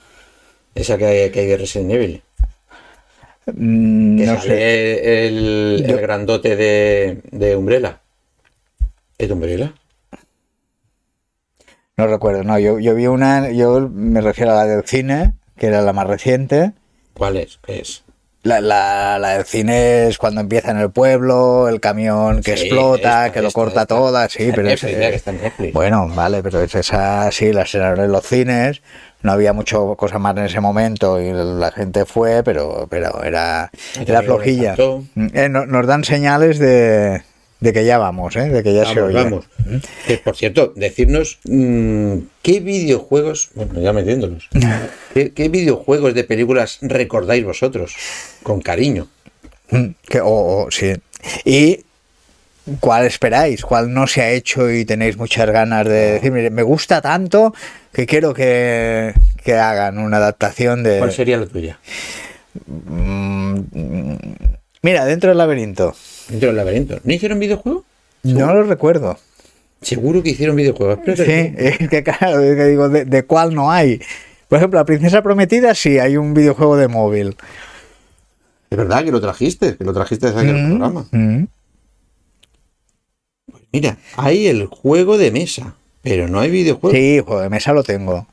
esa 0.76 0.96
que 0.96 1.06
hay, 1.06 1.30
que 1.30 1.40
hay 1.40 1.46
de 1.48 1.56
Resident 1.56 1.90
Evil. 1.90 2.22
Mm, 3.46 4.16
Que 4.18 4.26
no 4.26 4.36
sale 4.36 4.48
sé. 4.48 5.26
el, 5.26 5.82
el 5.84 5.86
Yo- 5.88 5.96
grandote 6.00 6.54
de, 6.54 7.22
de 7.32 7.56
Umbrella. 7.56 7.98
¿Es 9.18 9.26
de 9.26 9.34
Umbrella? 9.34 9.74
No 11.96 12.06
recuerdo, 12.06 12.44
no, 12.44 12.60
yo, 12.60 12.78
yo 12.78 12.94
vi 12.94 13.08
una, 13.08 13.50
yo 13.50 13.88
me 13.92 14.20
refiero 14.20 14.52
a 14.52 14.54
la 14.54 14.66
del 14.66 14.84
cine, 14.84 15.32
que 15.58 15.66
era 15.66 15.82
la 15.82 15.92
más 15.92 16.06
reciente. 16.06 16.74
¿Cuál 17.12 17.38
es? 17.38 17.58
¿Qué 17.66 17.80
es? 17.80 18.04
La, 18.46 18.60
la, 18.60 19.18
la 19.18 19.28
del 19.36 19.44
cine 19.44 20.06
es 20.06 20.18
cuando 20.18 20.40
empieza 20.40 20.70
en 20.70 20.78
el 20.78 20.90
pueblo, 20.90 21.68
el 21.68 21.80
camión 21.80 22.42
que 22.42 22.56
Sí, 22.56 22.62
explota, 22.66 23.26
esta, 23.26 23.32
que 23.32 23.42
lo 23.42 23.50
corta 23.50 23.82
esta. 23.82 23.94
toda, 23.94 24.28
sí, 24.28 24.50
pero 24.54 24.68
Netflix, 24.68 24.94
que 24.96 25.14
está 25.14 25.30
en 25.32 25.42
Netflix. 25.42 25.72
bueno, 25.72 26.08
vale, 26.14 26.42
pero 26.42 26.62
es 26.62 26.74
esa, 26.74 27.30
sí, 27.32 27.52
la 27.52 27.62
estrenaron 27.62 28.04
en 28.04 28.12
los 28.12 28.24
cines, 28.26 28.82
no 29.22 29.32
había 29.32 29.52
mucho 29.52 29.96
cosa 29.96 30.18
más 30.18 30.36
en 30.36 30.44
ese 30.44 30.60
momento 30.60 31.20
y 31.20 31.32
la 31.32 31.72
gente 31.72 32.04
fue, 32.04 32.42
pero, 32.44 32.86
pero 32.88 33.22
era, 33.24 33.70
era 34.06 34.22
flojilla. 34.22 34.74
encantó. 34.74 35.02
Eh, 35.34 35.48
no- 35.48 35.66
nos 35.66 35.86
dan 35.86 36.04
señales 36.04 36.58
de 36.60 37.22
de 37.60 37.72
que 37.72 37.84
ya 37.84 37.96
vamos, 37.98 38.36
¿eh? 38.36 38.48
de 38.50 38.62
que 38.62 38.74
ya 38.74 38.84
se 38.84 38.94
Vamos, 39.00 39.14
oye. 39.14 39.24
vamos. 39.24 39.44
Que, 40.06 40.18
por 40.18 40.36
cierto, 40.36 40.72
decirnos 40.76 41.38
mm, 41.44 42.16
qué 42.42 42.60
videojuegos, 42.60 43.50
bueno, 43.54 43.80
ya 43.80 43.92
metiéndolos, 43.92 44.48
¿qué, 45.14 45.32
qué 45.32 45.48
videojuegos 45.48 46.14
de 46.14 46.24
películas 46.24 46.78
recordáis 46.82 47.44
vosotros 47.44 47.94
con 48.42 48.60
cariño? 48.60 49.08
Mm, 49.70 49.86
Que, 50.06 50.20
o- 50.20 50.64
o- 50.64 50.70
sí. 50.70 50.92
Y 51.44 51.80
cuál 52.80 53.06
esperáis, 53.06 53.62
cuál 53.62 53.92
no 53.92 54.06
se 54.06 54.20
ha 54.22 54.30
hecho 54.30 54.70
y 54.70 54.84
tenéis 54.84 55.16
muchas 55.16 55.48
ganas 55.50 55.86
de 55.86 56.12
decir, 56.12 56.30
mire, 56.32 56.50
me 56.50 56.62
gusta 56.62 57.00
tanto 57.00 57.54
que 57.92 58.06
quiero 58.06 58.34
que, 58.34 59.14
que 59.44 59.54
hagan 59.54 59.98
una 59.98 60.18
adaptación 60.18 60.82
de... 60.82 60.98
¿Cuál 60.98 61.12
sería 61.12 61.38
la 61.38 61.46
tuya? 61.46 61.78
Mm, 62.66 63.60
Mira, 64.82 65.04
dentro 65.04 65.30
del 65.30 65.38
laberinto. 65.38 65.94
Dentro 66.28 66.48
del 66.48 66.56
laberinto. 66.56 66.98
¿No 67.04 67.12
hicieron 67.12 67.38
videojuego? 67.38 67.84
No 68.22 68.52
lo 68.54 68.62
recuerdo. 68.64 69.18
Seguro 69.82 70.22
que 70.22 70.30
hicieron 70.30 70.56
videojuego. 70.56 70.94
Espérate. 70.94 71.24
Sí, 71.24 71.54
es 71.82 71.88
que 71.88 72.02
claro, 72.02 72.40
es 72.42 72.56
que 72.56 72.64
digo, 72.64 72.88
de, 72.88 73.04
de 73.04 73.22
cuál 73.24 73.54
no 73.54 73.70
hay? 73.70 74.00
Por 74.48 74.58
ejemplo, 74.58 74.78
La 74.80 74.84
Princesa 74.84 75.22
Prometida 75.22 75.74
sí 75.74 75.98
hay 75.98 76.16
un 76.16 76.32
videojuego 76.34 76.76
de 76.76 76.88
móvil. 76.88 77.36
Es 78.70 78.78
verdad 78.78 79.04
que 79.04 79.12
lo 79.12 79.20
trajiste, 79.20 79.76
que 79.76 79.84
lo 79.84 79.92
trajiste 79.92 80.28
el 80.28 80.34
Mm, 80.54 80.68
programa. 80.70 81.06
mm. 81.12 81.44
Mira, 83.72 83.98
hay 84.16 84.46
el 84.46 84.66
juego 84.66 85.18
de 85.18 85.30
mesa, 85.30 85.74
pero 86.02 86.28
no 86.28 86.40
hay 86.40 86.50
videojuego. 86.50 86.96
Sí, 86.96 87.20
juego 87.24 87.42
de 87.42 87.50
mesa 87.50 87.72
lo 87.72 87.82
tengo. 87.84 88.26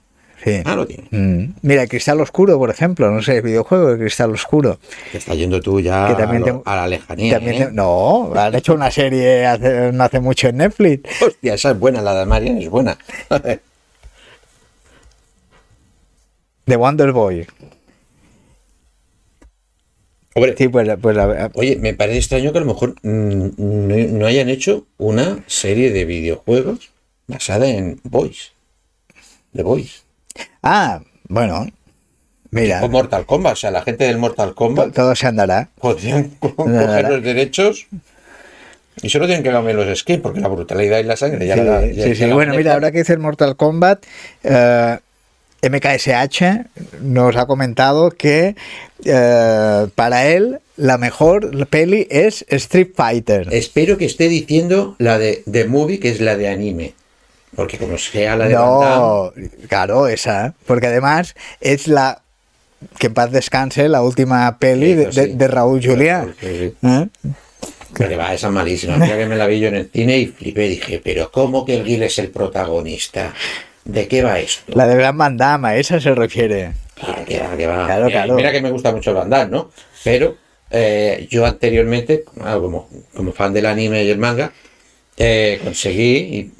Sí. 0.43 0.61
Ah, 0.65 0.75
lo 0.75 0.85
tiene. 0.85 1.07
Mm. 1.11 1.53
Mira, 1.61 1.87
Cristal 1.87 2.19
Oscuro, 2.19 2.57
por 2.57 2.69
ejemplo, 2.69 3.09
no 3.11 3.21
sé, 3.21 3.39
videojuego 3.41 3.93
de 3.93 3.99
Cristal 3.99 4.31
Oscuro. 4.31 4.77
Te 5.11 5.17
está 5.19 5.33
yendo 5.35 5.61
tú 5.61 5.79
ya 5.79 6.07
Que 6.09 6.15
también 6.15 6.43
a, 6.43 6.47
lo- 6.47 6.59
te- 6.61 6.69
a 6.69 6.75
la 6.75 6.87
lejanía. 6.87 7.35
También 7.35 7.61
¿eh? 7.61 7.65
te- 7.67 7.71
No, 7.71 8.33
han 8.35 8.53
hecho 8.55 8.73
una 8.73 8.91
serie 8.91 9.45
hace, 9.45 9.91
no 9.93 10.03
hace 10.03 10.19
mucho 10.19 10.49
en 10.49 10.57
Netflix. 10.57 11.09
Hostia, 11.21 11.53
esa 11.53 11.71
es 11.71 11.79
buena, 11.79 12.01
la 12.01 12.13
de 12.19 12.25
Marian 12.25 12.57
es 12.57 12.69
buena. 12.69 12.97
De 16.65 16.75
Wonder 16.77 17.11
Boy. 17.11 17.45
Hombre, 20.35 20.55
Sí, 20.57 20.67
pues, 20.67 20.89
pues 21.01 21.17
a- 21.17 21.45
a- 21.45 21.51
Oye, 21.55 21.75
me 21.77 21.93
parece 21.93 22.19
extraño 22.19 22.51
que 22.51 22.57
a 22.57 22.61
lo 22.61 22.67
mejor 22.67 22.95
mm, 23.03 23.49
no, 23.57 23.95
no 24.19 24.25
hayan 24.25 24.49
hecho 24.49 24.87
una 24.97 25.43
serie 25.47 25.91
de 25.91 26.05
videojuegos 26.05 26.89
basada 27.27 27.67
en 27.69 27.99
Boys. 28.03 28.51
The 29.53 29.61
Boys. 29.63 30.03
Ah, 30.61 31.01
bueno. 31.27 31.67
Mira, 32.51 32.83
O 32.83 32.89
Mortal 32.89 33.25
Kombat. 33.25 33.53
O 33.53 33.55
sea, 33.55 33.71
la 33.71 33.81
gente 33.81 34.03
del 34.05 34.17
Mortal 34.17 34.53
Kombat 34.53 34.93
todo 34.93 35.15
se 35.15 35.27
andará. 35.27 35.69
podrían 35.79 36.29
co- 36.39 36.55
coger 36.55 37.09
los 37.09 37.23
derechos 37.23 37.87
y 39.01 39.09
solo 39.09 39.25
tienen 39.25 39.43
que 39.43 39.49
cambiar 39.51 39.75
los 39.75 39.97
skins 39.99 40.21
porque 40.21 40.39
la 40.39 40.47
brutalidad 40.49 40.99
y 40.99 41.03
la 41.03 41.17
sangre 41.17 41.47
ya 41.47 41.55
Sí, 41.55 41.61
la 41.61 41.81
ya- 41.87 42.03
sí, 42.03 42.09
ya 42.09 42.15
sí. 42.15 42.25
la 42.27 42.35
Bueno, 42.35 42.53
mira, 42.53 42.73
ahora 42.73 42.91
que 42.91 42.99
dice 42.99 43.13
el 43.13 43.19
Mortal 43.19 43.55
Kombat, 43.55 44.05
eh, 44.43 44.97
MKSH 45.63 46.67
nos 47.01 47.35
ha 47.37 47.45
comentado 47.47 48.11
que 48.11 48.55
eh, 49.05 49.87
para 49.95 50.27
él 50.27 50.59
la 50.77 50.97
mejor 50.97 51.67
peli 51.67 52.07
es 52.11 52.45
Street 52.49 52.89
Fighter. 52.95 53.47
Espero 53.51 53.97
que 53.97 54.05
esté 54.05 54.27
diciendo 54.27 54.95
la 54.99 55.17
de 55.17 55.41
The 55.51 55.65
Movie, 55.65 55.99
que 55.99 56.09
es 56.09 56.19
la 56.21 56.35
de 56.37 56.49
anime. 56.49 56.93
Porque 57.55 57.77
como 57.77 57.97
sea 57.97 58.35
la 58.35 58.47
de 58.47 58.55
Van 58.55 58.79
Damme, 58.79 58.95
No, 58.95 59.33
claro, 59.67 60.07
esa. 60.07 60.53
Porque 60.65 60.87
además 60.87 61.35
es 61.61 61.87
la 61.87 62.21
que 62.99 63.07
en 63.07 63.13
paz 63.13 63.31
descanse 63.31 63.87
la 63.89 64.01
última 64.01 64.57
peli 64.59 64.93
de, 64.93 65.47
Raúl 65.47 65.81
Juliá. 65.83 66.27
Sí, 66.39 66.73
sí. 66.81 66.87
¿Eh? 66.87 67.07
Que 67.95 68.15
va, 68.15 68.33
esa 68.33 68.47
es 68.47 68.53
malísima. 68.53 68.97
Mira 68.97 69.17
que 69.17 69.27
me 69.27 69.35
la 69.35 69.45
vi 69.45 69.59
yo 69.59 69.67
en 69.67 69.75
el 69.75 69.89
cine 69.91 70.17
y 70.17 70.25
flipé. 70.27 70.67
Dije, 70.67 71.01
pero 71.03 71.31
¿cómo 71.31 71.63
que 71.63 71.77
el 71.77 71.85
Gil 71.85 72.01
es 72.03 72.17
el 72.17 72.29
protagonista? 72.29 73.33
¿De 73.85 74.07
qué 74.07 74.23
va 74.23 74.39
esto? 74.39 74.73
La 74.75 74.87
de 74.87 74.95
Gran 74.95 75.17
Van 75.17 75.37
Damme, 75.37 75.67
a 75.67 75.77
esa 75.77 75.99
se 75.99 76.15
refiere. 76.15 76.73
Claro, 76.95 77.25
que 77.25 77.39
va, 77.39 77.57
que 77.57 77.67
va. 77.67 77.85
Claro, 77.85 78.05
Mira, 78.05 78.23
claro. 78.23 78.35
mira 78.35 78.51
que 78.51 78.61
me 78.61 78.71
gusta 78.71 78.91
mucho 78.91 79.13
Van 79.13 79.29
Damme, 79.29 79.51
¿no? 79.51 79.69
Pero 80.03 80.37
eh, 80.71 81.27
yo 81.29 81.45
anteriormente, 81.45 82.23
ah, 82.41 82.57
como, 82.59 82.89
como 83.13 83.31
fan 83.31 83.53
del 83.53 83.67
anime 83.67 84.03
y 84.03 84.09
el 84.09 84.17
manga, 84.17 84.51
eh, 85.17 85.59
conseguí, 85.63 86.51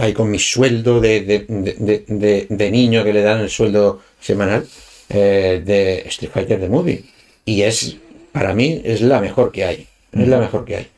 ahí 0.00 0.12
con 0.12 0.30
mi 0.30 0.38
sueldo 0.38 1.00
de, 1.00 1.20
de, 1.22 1.44
de- 1.48 2.46
de- 2.48 2.70
niño 2.70 3.04
que 3.04 3.12
le 3.12 3.22
dan 3.22 3.40
el 3.40 3.50
sueldo 3.50 4.00
semanal, 4.20 4.66
eh, 5.08 5.62
de 5.64 6.00
Street 6.08 6.30
Fighter 6.32 6.60
The 6.60 6.68
Movie. 6.68 7.04
Y 7.44 7.62
es, 7.62 7.96
para 8.32 8.54
mí, 8.54 8.80
es 8.84 9.00
la 9.00 9.20
mejor 9.20 9.52
que 9.52 9.64
hay. 9.64 9.86
Es 10.12 10.28
la 10.28 10.38
mejor 10.38 10.64
que 10.64 10.76
hay. 10.76 10.88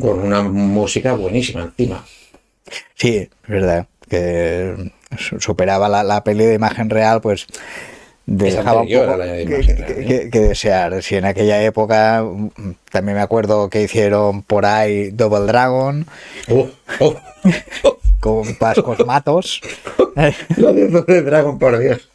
Con 0.00 0.20
una 0.20 0.42
música 0.42 1.14
buenísima 1.14 1.62
encima. 1.62 2.04
Sí, 2.94 3.16
es 3.16 3.28
verdad. 3.48 3.86
Que 4.08 4.74
su- 5.18 5.40
superaba 5.40 5.88
la, 5.88 6.02
la 6.02 6.22
peli 6.24 6.44
de 6.44 6.54
imagen 6.54 6.90
real, 6.90 7.20
pues 7.20 7.46
dejaba 8.26 8.82
un 8.82 8.88
poco 8.88 9.18
de 9.18 9.44
que, 9.44 9.56
real, 9.56 9.86
que- 9.86 9.92
¿eh? 10.02 10.04
que- 10.06 10.30
que 10.30 10.40
desear. 10.40 11.02
Si 11.02 11.16
en 11.16 11.24
aquella 11.24 11.62
época 11.62 12.22
mm, 12.22 12.48
también 12.90 13.16
me 13.16 13.22
acuerdo 13.22 13.70
que 13.70 13.82
hicieron 13.82 14.42
por 14.42 14.66
ahí 14.66 15.10
Double 15.10 15.46
Dragon 15.46 16.06
Oh, 16.48 16.68
oh, 17.00 17.16
oh. 17.84 17.89
Con 18.20 18.54
Pascos 18.56 19.04
Matos. 19.06 19.60
Lo 20.56 20.72
de 20.72 20.88
Doble 20.88 21.22
Dragon, 21.22 21.58
por 21.58 21.78
Dios. 21.78 22.08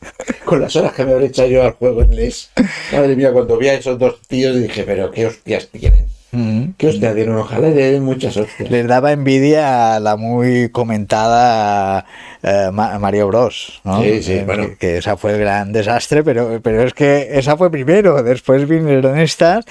Con 0.45 0.61
las 0.61 0.75
horas 0.75 0.93
que 0.93 1.03
me 1.05 1.13
habré 1.13 1.25
echado 1.27 1.47
yo 1.49 1.63
al 1.63 1.71
juego 1.71 2.03
en 2.03 2.11
NES. 2.11 2.51
Madre 2.91 3.15
mía, 3.15 3.31
cuando 3.33 3.57
vi 3.57 3.67
a 3.69 3.73
esos 3.73 3.97
dos 3.97 4.21
tíos 4.27 4.55
dije, 4.55 4.83
pero 4.83 5.09
qué 5.11 5.25
hostias 5.25 5.67
tienen. 5.69 6.05
mm. 6.31 6.73
Qué 6.77 6.87
hostias 6.89 7.15
tienen. 7.15 7.35
Ojalá 7.35 7.69
le 7.69 7.91
den 7.91 8.03
muchas 8.03 8.37
hostias. 8.37 8.69
Les 8.69 8.87
daba 8.87 9.11
envidia 9.11 9.95
a 9.95 9.99
la 9.99 10.15
muy 10.17 10.69
comentada 10.69 12.05
eh, 12.43 12.69
Ma- 12.71 12.99
Mario 12.99 13.27
Bros. 13.27 13.81
¿no? 13.83 14.01
Sí, 14.03 14.21
sí, 14.21 14.33
Eh, 14.33 14.43
bueno. 14.45 14.67
Que, 14.69 14.75
que 14.77 14.97
esa 14.97 15.17
fue 15.17 15.31
el 15.33 15.39
gran 15.39 15.73
desastre, 15.73 16.23
pero, 16.23 16.59
pero 16.61 16.83
es 16.83 16.93
que 16.93 17.29
esa 17.39 17.57
fue 17.57 17.71
primero. 17.71 18.21
Después 18.21 18.67
vinieron 18.67 19.17
estas. 19.17 19.65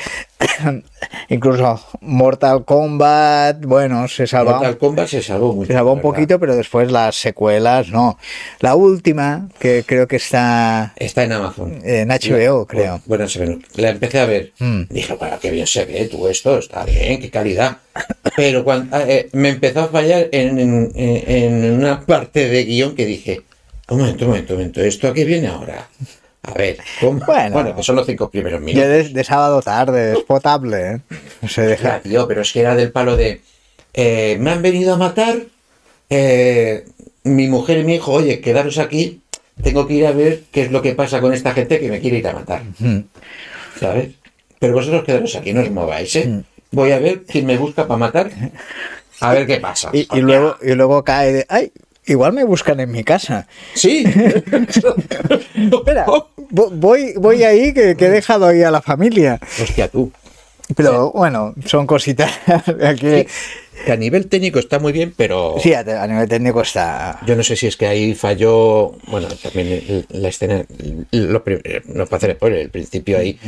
Incluso 1.28 1.80
Mortal 2.00 2.64
Kombat. 2.64 3.64
Bueno, 3.64 4.06
se 4.08 4.26
salvaba, 4.26 4.58
Mortal 4.58 4.78
Kombat 4.78 5.08
se 5.08 5.22
salvó 5.22 5.52
mucho. 5.54 5.68
se 5.68 5.72
salvó 5.74 5.92
un 5.92 6.00
poquito, 6.00 6.38
pero 6.38 6.54
después 6.56 6.90
las 6.90 7.16
secuelas 7.16 7.88
no. 7.88 8.18
La 8.60 8.74
última, 8.74 9.48
que 9.58 9.84
creo 9.86 10.06
que 10.06 10.16
está 10.16 10.92
Está 10.96 11.24
en 11.24 11.32
Amazon. 11.32 11.80
en 11.84 12.08
HBO, 12.10 12.66
creo. 12.66 13.00
Bueno, 13.06 13.28
se 13.28 13.38
ve- 13.40 13.58
la 13.76 13.90
empecé 13.90 14.20
a 14.20 14.26
ver. 14.26 14.52
Mm. 14.58 14.82
Dije, 14.90 15.14
bueno, 15.14 15.36
qué 15.40 15.50
bien 15.50 15.66
se 15.66 15.84
ve 15.84 16.06
tú 16.10 16.28
esto, 16.28 16.58
está 16.58 16.84
bien, 16.84 17.20
qué 17.20 17.30
calidad. 17.30 17.78
Pero 18.36 18.64
cuando 18.64 18.96
eh, 19.00 19.28
me 19.32 19.50
empezó 19.50 19.80
a 19.82 19.88
fallar 19.88 20.28
en, 20.32 20.58
en- 20.58 20.92
en 20.94 21.72
una 21.72 22.00
parte 22.00 22.48
de 22.48 22.64
guion 22.64 22.94
que 22.94 23.06
dije, 23.06 23.42
un 23.88 23.98
momento, 23.98 24.24
un 24.24 24.30
momento, 24.30 24.52
un 24.54 24.58
momento, 24.60 24.80
¿esto 24.82 25.08
a 25.08 25.14
qué 25.14 25.24
viene 25.24 25.48
ahora? 25.48 25.88
A 26.46 26.52
ver, 26.54 26.76
¿cómo? 27.00 27.20
Bueno. 27.26 27.74
que 27.74 27.82
son 27.82 27.96
los 27.96 28.06
cinco 28.06 28.28
primeros 28.30 28.60
Ya 28.60 28.64
minutos. 28.64 28.88
de, 28.88 29.08
de 29.08 29.24
sábado 29.24 29.62
tarde, 29.62 30.12
es 30.12 30.18
potable. 30.24 30.90
¿eh? 31.42 31.48
Se 31.48 31.62
deja. 31.62 31.82
Ya, 31.96 32.00
tío, 32.02 32.28
pero 32.28 32.42
es 32.42 32.52
que 32.52 32.60
era 32.60 32.74
del 32.76 32.92
palo 32.92 33.16
de, 33.16 33.40
eh, 33.94 34.36
me 34.40 34.50
han 34.50 34.60
venido 34.62 34.94
a 34.94 34.96
matar, 34.98 35.36
eh, 36.10 36.84
mi 37.24 37.48
mujer 37.48 37.78
y 37.78 37.84
mi 37.84 37.94
hijo, 37.94 38.12
oye, 38.12 38.40
quedaros 38.40 38.78
aquí, 38.78 39.20
tengo 39.62 39.86
que 39.86 39.94
ir 39.94 40.06
a 40.06 40.12
ver 40.12 40.42
qué 40.52 40.62
es 40.62 40.70
lo 40.70 40.82
que 40.82 40.94
pasa 40.94 41.20
con 41.20 41.32
esta 41.32 41.52
gente 41.52 41.80
que 41.80 41.88
me 41.90 42.00
quiere 42.00 42.18
ir 42.18 42.28
a 42.28 42.32
matar. 42.34 42.62
Mm. 42.78 42.98
¿sabes? 43.80 44.10
Pero 44.58 44.74
vosotros 44.74 45.04
quedaros 45.04 45.34
aquí, 45.36 45.52
no 45.52 45.62
os 45.62 45.70
mováis, 45.70 46.14
Mm. 46.14 46.18
¿eh? 46.18 46.42
Voy 46.72 46.90
a 46.92 46.98
ver 46.98 47.22
quién 47.24 47.46
me 47.46 47.56
busca 47.56 47.86
para 47.86 47.98
matar. 47.98 48.30
A 49.20 49.32
ver 49.32 49.46
qué 49.46 49.58
pasa. 49.58 49.90
Y, 49.92 50.08
y 50.12 50.20
luego, 50.20 50.56
y 50.60 50.72
luego 50.74 51.04
cae 51.04 51.32
de, 51.32 51.46
ay, 51.48 51.70
igual 52.06 52.32
me 52.32 52.44
buscan 52.44 52.80
en 52.80 52.90
mi 52.90 53.04
casa. 53.04 53.46
Sí. 53.74 54.04
Espera, 55.54 56.06
vo- 56.06 56.70
voy, 56.72 57.14
voy 57.16 57.42
ahí 57.44 57.72
que, 57.72 57.96
que 57.96 58.06
he 58.06 58.10
dejado 58.10 58.46
ahí 58.46 58.62
a 58.62 58.70
la 58.70 58.82
familia. 58.82 59.38
Hostia, 59.62 59.88
tú. 59.88 60.10
Pero 60.76 61.12
bueno, 61.12 61.54
son 61.66 61.86
cositas 61.86 62.30
que 62.98 63.26
Que 63.84 63.92
a 63.92 63.96
nivel 63.96 64.28
técnico 64.28 64.58
está 64.58 64.78
muy 64.78 64.92
bien, 64.94 65.12
pero 65.14 65.56
sí, 65.62 65.74
a, 65.74 65.80
a 65.80 66.06
nivel 66.06 66.26
técnico 66.26 66.62
está. 66.62 67.20
yo 67.26 67.36
no 67.36 67.42
sé 67.42 67.54
si 67.54 67.66
es 67.66 67.76
que 67.76 67.86
ahí 67.86 68.14
falló. 68.14 68.92
Bueno, 69.08 69.28
también 69.42 70.06
la 70.08 70.28
escena. 70.28 70.64
Lo, 71.10 71.42
eh, 71.46 71.82
no 71.86 72.06
para 72.06 72.16
hacer 72.16 72.36
spoiler, 72.36 72.60
el 72.60 72.70
principio 72.70 73.18
ahí, 73.18 73.38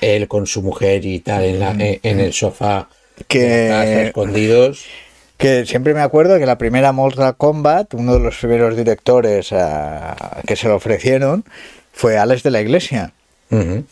él 0.00 0.26
con 0.26 0.46
su 0.48 0.60
mujer 0.62 1.04
y 1.06 1.20
tal, 1.20 1.44
en, 1.44 1.60
la, 1.60 1.70
en, 1.70 2.00
en 2.02 2.20
el 2.20 2.32
sofá, 2.32 2.88
Que- 3.28 4.06
escondidos. 4.08 4.84
Que 5.36 5.66
siempre 5.66 5.92
me 5.92 6.00
acuerdo 6.00 6.38
que 6.38 6.46
la 6.46 6.56
primera 6.58 6.92
Mortal 6.92 7.36
Kombat, 7.36 7.92
uno 7.94 8.14
de 8.14 8.20
los 8.20 8.36
primeros 8.36 8.74
directores 8.76 9.52
a- 9.52 10.40
que 10.46 10.56
se 10.56 10.66
lo 10.68 10.76
ofrecieron, 10.76 11.44
fue 11.92 12.16
Alex 12.18 12.42
de 12.42 12.50
la 12.50 12.60
Iglesia. 12.60 13.12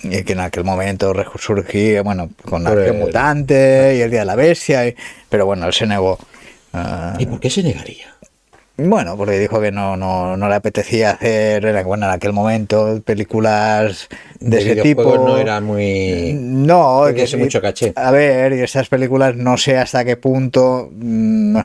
Y 0.03 0.25
que 0.25 0.33
en 0.33 0.41
aquel 0.41 0.65
momento 0.65 1.13
resurgía, 1.13 2.03
bueno, 2.03 2.31
con 2.49 2.67
el- 2.67 2.93
Mutante 2.95 3.95
y 3.97 4.01
el 4.01 4.11
Día 4.11 4.21
de 4.21 4.27
la 4.27 4.35
Bestia, 4.37 4.89
y- 4.89 4.97
pero 5.29 5.47
bueno, 5.47 5.67
él 5.67 5.73
se 5.73 5.87
negó. 5.87 6.19
Ah, 6.73 7.15
¿Y 7.21 7.27
por 7.27 7.39
qué 7.39 7.51
se 7.51 7.63
negaría? 7.63 8.14
Bueno, 8.77 9.17
porque 9.17 9.39
dijo 9.39 9.61
que 9.61 9.71
no, 9.71 9.97
no, 9.97 10.37
no 10.37 10.49
le 10.49 10.55
apetecía 10.57 11.11
hacer, 11.13 11.85
bueno, 11.85 12.07
en 12.07 12.13
aquel 12.13 12.33
momento, 12.33 13.01
películas 13.05 14.09
de, 14.41 14.59
ese 14.59 14.77
tipo. 14.83 15.17
no 15.17 15.39
era 15.39 15.61
muy... 15.61 16.33
No, 16.35 17.05
que 17.15 17.23
hace 17.23 17.37
mucho 17.37 17.63
caché. 17.63 17.93
A 17.95 18.11
ver, 18.11 18.53
y 18.53 18.61
estas 18.63 18.89
películas 18.89 19.37
no 19.37 19.57
sé 19.57 19.79
hasta 19.79 20.05
qué 20.05 20.17
punto 20.17 20.91
mm, 20.93 21.59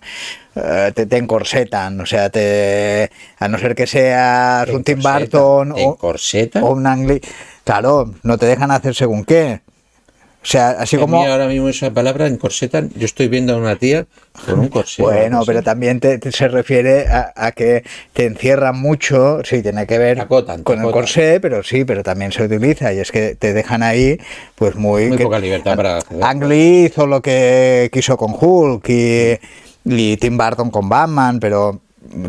eh, 0.55 0.91
te, 0.93 1.07
te 1.07 1.17
encorsetan, 1.17 1.99
o 1.99 2.05
sea, 2.05 2.29
te 2.29 3.09
a 3.39 3.47
no 3.47 3.57
ser 3.57 3.73
que 3.73 3.87
seas 3.87 4.69
un 4.69 4.83
Tim 4.83 4.99
Burton 5.01 5.73
¿En 5.75 5.87
o, 5.87 5.97
o 5.99 6.71
un 6.71 6.85
Ang 6.85 7.07
Lee, 7.07 7.21
claro, 7.63 8.13
no 8.21 8.37
te 8.37 8.45
dejan 8.45 8.69
hacer 8.69 8.93
según 8.93 9.25
qué. 9.25 9.61
O 10.41 10.45
sea, 10.45 10.69
así 10.69 10.95
como 10.95 11.19
mí 11.21 11.27
ahora 11.27 11.47
mismo 11.47 11.67
esa 11.67 11.91
palabra 11.91 12.25
en 12.25 12.37
corseta, 12.37 12.81
yo 12.95 13.05
estoy 13.05 13.27
viendo 13.27 13.53
a 13.53 13.57
una 13.57 13.75
tía 13.75 14.05
con 14.45 14.59
un 14.59 14.67
corsé. 14.69 15.01
Bueno, 15.01 15.41
pero 15.45 15.61
también 15.63 15.99
te, 15.99 16.17
te- 16.17 16.31
se 16.31 16.47
refiere 16.47 17.07
a, 17.09 17.33
a 17.35 17.51
que 17.51 17.83
te 18.13 18.25
encierran 18.25 18.79
mucho, 18.79 19.41
sí, 19.43 19.61
tiene 19.61 19.85
que 19.85 19.97
ver 19.97 20.21
Acotan, 20.21 20.63
con 20.63 20.79
el 20.83 20.91
corsé, 20.91 21.41
pero 21.41 21.61
sí, 21.61 21.83
pero 21.83 22.03
también 22.03 22.31
se 22.31 22.43
utiliza 22.43 22.93
y 22.93 22.99
es 22.99 23.11
que 23.11 23.35
te 23.35 23.53
dejan 23.53 23.83
ahí 23.83 24.17
pues 24.55 24.75
muy... 24.75 25.07
Muy 25.09 25.17
que- 25.17 25.23
poca 25.25 25.39
libertad 25.39 25.75
para. 25.75 25.99
Ang 26.21 26.45
Lee 26.45 26.85
hizo 26.85 27.05
lo 27.05 27.21
que 27.21 27.89
quiso 27.91 28.15
con 28.15 28.33
Hulk 28.39 28.87
y, 28.87 29.37
y 29.83 30.15
Tim 30.17 30.37
Burton 30.37 30.71
con 30.71 30.87
Batman, 30.87 31.41
pero 31.41 31.81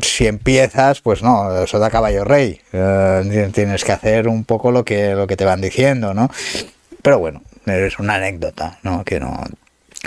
si 0.03 0.27
empiezas, 0.27 1.01
pues 1.01 1.23
no, 1.23 1.63
eso 1.63 1.79
da 1.79 1.89
caballo 1.91 2.25
rey. 2.25 2.59
Eh, 2.73 3.51
tienes 3.55 3.85
que 3.85 3.93
hacer 3.93 4.27
un 4.27 4.43
poco 4.45 4.73
lo 4.73 4.85
que, 4.85 5.15
lo 5.15 5.29
que 5.29 5.37
te 5.37 5.45
van 5.45 5.61
diciendo, 5.61 6.13
¿no? 6.13 6.29
Pero 7.03 7.21
bueno, 7.21 7.41
es 7.67 7.99
una 7.99 8.15
anécdota, 8.17 8.79
¿no? 8.83 9.05
Que 9.05 9.21
no... 9.21 9.45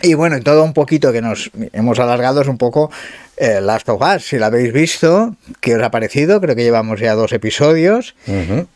Y 0.01 0.15
bueno, 0.15 0.37
y 0.37 0.41
todo 0.41 0.63
un 0.63 0.73
poquito 0.73 1.11
que 1.13 1.21
nos 1.21 1.51
hemos 1.71 1.99
alargado 1.99 2.41
es 2.41 2.47
un 2.47 2.57
poco 2.57 2.91
eh, 3.37 3.61
Last 3.61 3.87
of 3.89 4.01
Us. 4.01 4.25
Si 4.27 4.37
la 4.39 4.47
habéis 4.47 4.73
visto, 4.73 5.35
¿qué 5.61 5.75
os 5.75 5.83
ha 5.83 5.91
parecido? 5.91 6.41
Creo 6.41 6.55
que 6.55 6.63
llevamos 6.63 6.99
ya 6.99 7.13
dos 7.13 7.31
episodios. 7.31 8.15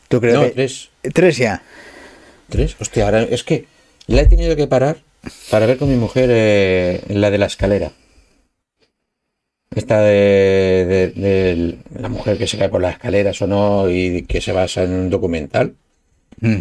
¿Tú 0.10 0.22
crees 0.22 0.36
no, 0.36 0.44
que- 0.44 0.52
tres. 0.52 0.90
Tres 1.14 1.38
ya. 1.38 1.64
Tres. 2.50 2.76
Hostia, 2.80 3.06
ahora 3.06 3.24
es 3.24 3.44
que 3.44 3.66
la 4.06 4.22
he 4.22 4.26
tenido 4.28 4.56
que 4.56 4.68
parar 4.68 4.98
para 5.50 5.66
ver 5.66 5.78
con 5.78 5.90
mi 5.90 5.96
mujer 5.96 6.30
eh, 6.32 7.02
la 7.10 7.32
de 7.32 7.38
la 7.40 7.48
escalera. 7.48 7.92
Esta 9.76 10.02
de, 10.02 10.86
de- 10.88 11.22
de 11.22 11.78
la 12.00 12.10
mujer 12.10 12.38
que 12.38 12.48
se 12.48 12.58
cae 12.58 12.70
por 12.70 12.82
las 12.82 12.94
escaleras 12.94 13.42
o 13.42 13.48
no 13.48 13.90
y 13.90 14.24
que 14.24 14.40
se 14.40 14.52
basa 14.52 14.84
en 14.84 14.92
un 14.94 15.10
documental. 15.10 15.76
Mm. 16.40 16.60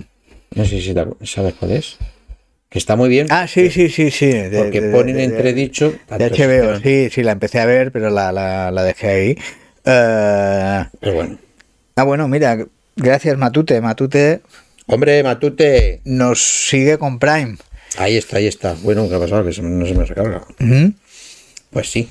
No 0.56 0.64
sé 0.64 0.80
si 0.80 0.92
sabes 1.24 1.54
cuál 1.54 1.70
es. 1.72 1.96
Que 2.68 2.78
está 2.78 2.96
muy 2.96 3.08
bien. 3.08 3.28
Ah, 3.30 3.46
sí, 3.46 3.70
sí, 3.70 3.88
sí, 3.88 4.10
sí. 4.10 4.26
de- 4.26 4.58
Porque 4.58 4.80
de- 4.80 4.90
ponen 4.92 5.16
de- 5.16 5.24
entredicho. 5.24 5.94
De 6.18 6.24
HBO, 6.30 6.80
sí, 6.80 7.08
sí, 7.10 7.22
la 7.22 7.32
empecé 7.32 7.60
a 7.60 7.66
ver, 7.66 7.92
pero 7.92 8.10
la, 8.10 8.32
la, 8.32 8.70
la 8.72 8.82
dejé 8.82 9.08
ahí. 9.08 9.38
Eh, 9.84 10.84
Pero 11.00 11.14
bueno. 11.14 11.38
ah, 11.94 12.02
bueno, 12.02 12.26
mira, 12.26 12.58
gracias 12.96 13.38
Matute. 13.38 13.80
Matute 13.80 14.40
Hombre, 14.86 15.22
Matute. 15.22 16.00
nos 16.04 16.42
sigue 16.42 16.98
con 16.98 17.18
Prime. 17.20 17.56
Ahí 17.98 18.16
está, 18.16 18.38
ahí 18.38 18.46
está. 18.48 18.74
Bueno, 18.82 19.08
¿qué 19.08 19.14
ha 19.14 19.20
pasado? 19.20 19.44
Que 19.44 19.52
se 19.52 19.62
no 19.62 19.86
se 19.86 19.94
me 19.94 20.04
recarga. 20.04 20.42
Ujú. 20.60 20.92
Pues 21.70 21.88
sí. 21.90 22.08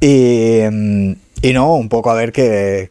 Y, 0.00 0.60
mm, 0.70 1.12
y 1.42 1.52
no, 1.54 1.74
un 1.76 1.88
poco 1.88 2.10
a 2.10 2.14
ver 2.14 2.30
qué, 2.32 2.88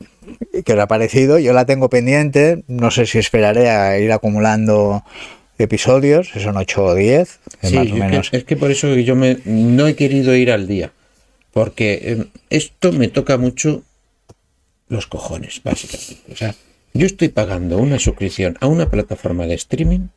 qué 0.65 0.73
os 0.73 0.79
ha 0.79 0.87
parecido. 0.87 1.39
Yo 1.39 1.53
la 1.53 1.65
tengo 1.65 1.89
pendiente, 1.89 2.63
no 2.67 2.91
sé 2.91 3.05
si 3.05 3.17
esperaré 3.17 3.69
a 3.69 3.97
ir 3.99 4.11
acumulando 4.11 5.03
episodios, 5.57 6.29
que 6.31 6.39
son 6.39 6.57
8 6.57 6.83
o 6.83 6.93
10, 6.95 7.39
que 7.61 7.67
Sí, 7.67 7.75
más 7.75 7.83
o 7.83 7.87
es 7.87 7.93
que- 7.93 7.99
menos. 7.99 8.29
es 8.33 8.43
que 8.43 8.57
por 8.57 8.71
eso 8.71 8.87
que 8.93 9.03
yo 9.03 9.15
me, 9.15 9.37
no 9.45 9.87
he 9.87 9.95
querido 9.95 10.35
ir 10.35 10.51
al 10.51 10.67
día. 10.67 10.91
Porque 11.53 11.99
eh, 12.03 12.25
esto 12.49 12.91
me 12.91 13.07
toca 13.07 13.37
mucho 13.37 13.83
los 14.89 15.07
cojones, 15.07 15.61
básicamente. 15.63 16.17
O 16.31 16.35
sea, 16.35 16.53
yo 16.93 17.05
estoy 17.05 17.29
pagando 17.29 17.77
una 17.77 17.97
suscripción 17.99 18.57
a 18.59 18.67
una 18.67 18.89
plataforma 18.89 19.45
de 19.47 19.55
streaming 19.55 20.07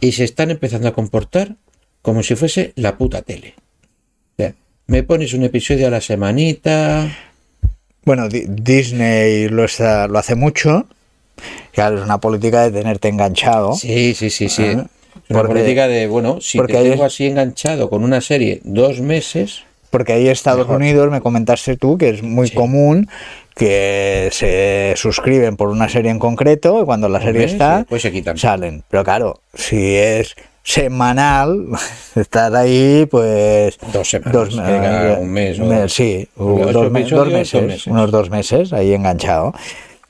y 0.00 0.12
se 0.12 0.24
están 0.24 0.50
empezando 0.50 0.88
a 0.88 0.92
comportar 0.94 1.54
como 2.02 2.22
si 2.22 2.34
fuese 2.34 2.72
la 2.74 2.98
puta 2.98 3.22
tele. 3.22 3.54
O 3.56 4.42
sea, 4.42 4.54
me 4.88 5.02
pones 5.04 5.32
un 5.34 5.44
episodio 5.44 5.86
a 5.86 5.90
la 5.90 6.00
semanita. 6.00 7.16
Bueno, 8.08 8.26
Di- 8.30 8.46
Disney 8.48 9.48
lo, 9.50 9.66
está, 9.66 10.08
lo 10.08 10.18
hace 10.18 10.34
mucho. 10.34 10.86
Claro, 11.72 11.98
es 11.98 12.02
una 12.04 12.16
política 12.18 12.62
de 12.62 12.70
tenerte 12.80 13.08
enganchado. 13.08 13.74
Sí, 13.74 14.14
sí, 14.14 14.30
sí, 14.30 14.48
sí. 14.48 14.64
Es 14.64 14.78
Una 15.28 15.42
política 15.42 15.86
de, 15.88 16.06
bueno, 16.06 16.40
si 16.40 16.56
porque 16.56 16.72
te 16.72 16.88
tengo 16.90 17.04
así 17.04 17.26
enganchado 17.26 17.90
con 17.90 18.02
una 18.02 18.22
serie 18.22 18.62
dos 18.64 19.00
meses, 19.02 19.60
Porque 19.90 20.14
ahí 20.14 20.26
Estados 20.28 20.60
Mejor. 20.66 20.76
Unidos, 20.76 21.10
me 21.10 21.20
comentaste 21.20 21.76
tú, 21.76 21.98
que 21.98 22.08
es 22.08 22.22
muy 22.22 22.48
Sí. 22.48 22.54
común 22.54 23.10
que 23.54 24.30
se 24.32 24.94
suscriben 24.96 25.56
por 25.58 25.68
una 25.68 25.90
serie 25.90 26.10
en 26.10 26.18
concreto 26.18 26.80
y 26.80 26.86
cuando 26.86 27.10
la 27.10 27.20
serie 27.20 27.44
está, 27.44 27.78
después 27.80 28.00
se 28.00 28.10
quitan. 28.10 28.38
salen. 28.38 28.84
Pero 28.88 29.04
claro, 29.04 29.42
si 29.52 29.96
es 29.96 30.34
semanal, 30.62 31.66
estar 32.14 32.54
ahí, 32.54 33.06
pues... 33.10 33.78
Dos 33.92 34.08
semanas, 34.08 34.48
diga 34.50 35.16
un 35.20 35.30
mes 35.30 35.58
o- 35.60 35.88
sí, 35.88 36.28
Porque 36.34 36.62
dos, 36.72 36.76
ocho 36.76 36.90
me- 36.90 37.00
episodios, 37.00 37.24
dos 37.26 37.32
meses, 37.32 37.52
dos 37.52 37.62
meses. 37.68 37.86
unos 37.86 38.10
dos 38.10 38.30
meses 38.30 38.72
ahí 38.72 38.92
enganchado. 38.94 39.54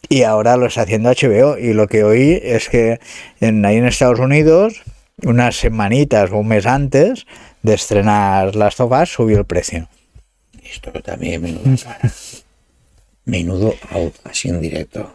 Y 0.08 0.22
ahora 0.22 0.56
lo 0.56 0.66
está 0.66 0.82
haciendo 0.82 1.10
HBO 1.10 1.58
y 1.58 1.74
lo 1.74 1.86
que 1.86 2.02
oí 2.04 2.40
es 2.42 2.68
que 2.68 2.98
en, 3.40 3.64
ahí 3.66 3.76
en 3.76 3.86
Estados 3.86 4.18
Unidos, 4.20 4.82
unas 5.22 5.56
semanitas 5.56 6.30
o 6.30 6.38
un 6.38 6.48
mes 6.48 6.64
antes 6.66 7.26
de 7.62 7.74
estrenar 7.74 8.54
Last 8.56 8.80
of 8.80 8.92
Us, 8.92 9.10
subió 9.12 9.38
el 9.38 9.44
precio. 9.44 9.88
Esto 10.62 10.92
también 11.02 11.42
menudo. 11.42 11.62
Menudo 13.24 13.74
out, 13.90 14.14
así 14.24 14.48
en 14.48 14.60
directo. 14.60 15.14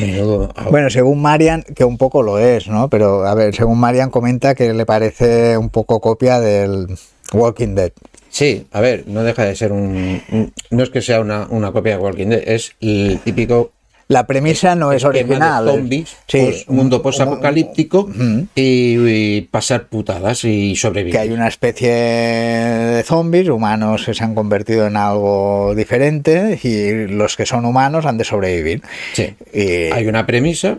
Menudo 0.00 0.50
out. 0.56 0.70
Bueno, 0.70 0.90
según 0.90 1.22
Marian, 1.22 1.62
que 1.62 1.84
un 1.84 1.96
poco 1.96 2.22
lo 2.22 2.38
es, 2.38 2.68
¿no? 2.68 2.90
Pero 2.90 3.24
a 3.26 3.34
ver, 3.34 3.54
según 3.54 3.78
Marian 3.78 4.10
comenta 4.10 4.54
que 4.54 4.72
le 4.72 4.84
parece 4.86 5.56
un 5.56 5.70
poco 5.70 6.00
copia 6.00 6.40
del 6.40 6.86
Walking 7.32 7.74
Dead. 7.74 7.92
Sí, 8.28 8.66
a 8.72 8.80
ver, 8.80 9.04
no 9.06 9.22
deja 9.22 9.44
de 9.44 9.54
ser 9.56 9.72
un. 9.72 10.20
un- 10.30 10.52
no 10.70 10.82
es 10.82 10.90
que 10.90 11.00
sea 11.00 11.20
una, 11.20 11.46
una 11.48 11.72
copia 11.72 11.96
de 11.96 12.02
Walking 12.02 12.26
Dead, 12.28 12.42
es 12.46 12.72
el 12.80 13.20
típico. 13.24 13.70
La 14.08 14.24
premisa 14.26 14.76
no 14.76 14.92
es 14.92 15.02
original. 15.04 15.64
De 15.66 15.72
zombies, 15.72 16.16
sí, 16.28 16.38
pues, 16.40 16.68
mundo 16.68 17.02
posapocalíptico 17.02 18.08
y, 18.54 18.96
y 19.08 19.40
pasar 19.42 19.88
putadas 19.88 20.44
y 20.44 20.76
sobrevivir. 20.76 21.12
que 21.12 21.18
hay 21.18 21.30
una 21.30 21.48
especie 21.48 21.90
de 21.90 23.02
zombies, 23.02 23.48
humanos 23.48 24.04
que 24.06 24.14
se 24.14 24.22
han 24.22 24.34
convertido 24.36 24.86
en 24.86 24.96
algo 24.96 25.74
diferente 25.74 26.58
y 26.62 27.08
los 27.12 27.36
que 27.36 27.46
son 27.46 27.64
humanos 27.64 28.06
han 28.06 28.16
de 28.18 28.24
sobrevivir. 28.24 28.82
Sí. 29.12 29.34
Y- 29.52 29.90
Hay 29.92 30.06
una 30.06 30.24
premisa 30.24 30.78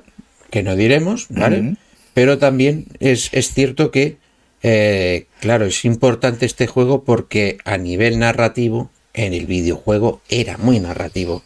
que 0.50 0.64
no 0.64 0.76
diremos, 0.78 1.28
¿vale? 1.30 1.76
Pero 2.14 2.38
también 2.38 2.86
es, 3.02 3.30
es 3.34 3.54
cierto 3.54 3.92
que, 3.92 4.16
eh, 4.64 5.26
claro, 5.42 5.66
es 5.66 5.84
importante 5.84 6.46
este 6.46 6.66
juego 6.66 7.04
porque 7.04 7.58
a 7.66 7.78
nivel 7.78 8.20
narrativo, 8.20 8.90
en 9.14 9.34
el 9.34 9.48
videojuego 9.48 10.22
era 10.30 10.58
muy 10.58 10.80
narrativo 10.80 11.44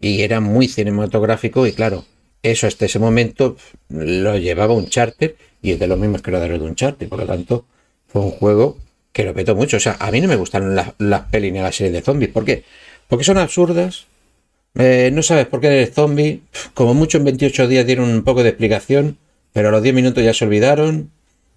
y 0.00 0.22
era 0.22 0.40
muy 0.40 0.68
cinematográfico 0.68 1.66
y 1.66 1.72
claro, 1.72 2.04
eso 2.42 2.66
hasta 2.66 2.86
ese 2.86 2.98
momento 2.98 3.56
lo 3.88 4.36
llevaba 4.36 4.74
un 4.74 4.88
charter 4.88 5.36
y 5.62 5.72
es 5.72 5.78
de 5.78 5.86
los 5.86 5.98
mismos 5.98 6.22
creadores 6.22 6.60
de 6.60 6.66
un 6.66 6.74
charter, 6.74 7.08
por 7.08 7.18
lo 7.18 7.26
tanto 7.26 7.64
fue 8.06 8.22
un 8.22 8.30
juego 8.30 8.78
que 9.12 9.24
lo 9.24 9.34
petó 9.34 9.54
mucho. 9.54 9.78
O 9.78 9.80
sea, 9.80 9.96
a 9.98 10.10
mí 10.10 10.20
no 10.20 10.28
me 10.28 10.36
gustan 10.36 10.74
las, 10.74 10.92
las 10.98 11.22
pelis 11.22 11.52
ni 11.52 11.58
las 11.58 11.74
series 11.74 11.92
de 11.92 12.02
zombies. 12.02 12.30
¿Por 12.30 12.44
qué? 12.44 12.64
Porque 13.08 13.24
son 13.24 13.38
absurdas, 13.38 14.06
eh, 14.76 15.10
no 15.12 15.22
sabes 15.22 15.46
por 15.46 15.60
qué 15.60 15.68
eres 15.68 15.94
zombie. 15.94 16.42
Como 16.74 16.94
mucho 16.94 17.18
en 17.18 17.24
28 17.24 17.68
días 17.68 17.86
dieron 17.86 18.10
un 18.10 18.22
poco 18.22 18.42
de 18.42 18.50
explicación, 18.50 19.18
pero 19.52 19.68
a 19.68 19.72
los 19.72 19.82
10 19.82 19.94
minutos 19.94 20.22
ya 20.22 20.34
se 20.34 20.44
olvidaron 20.44 21.10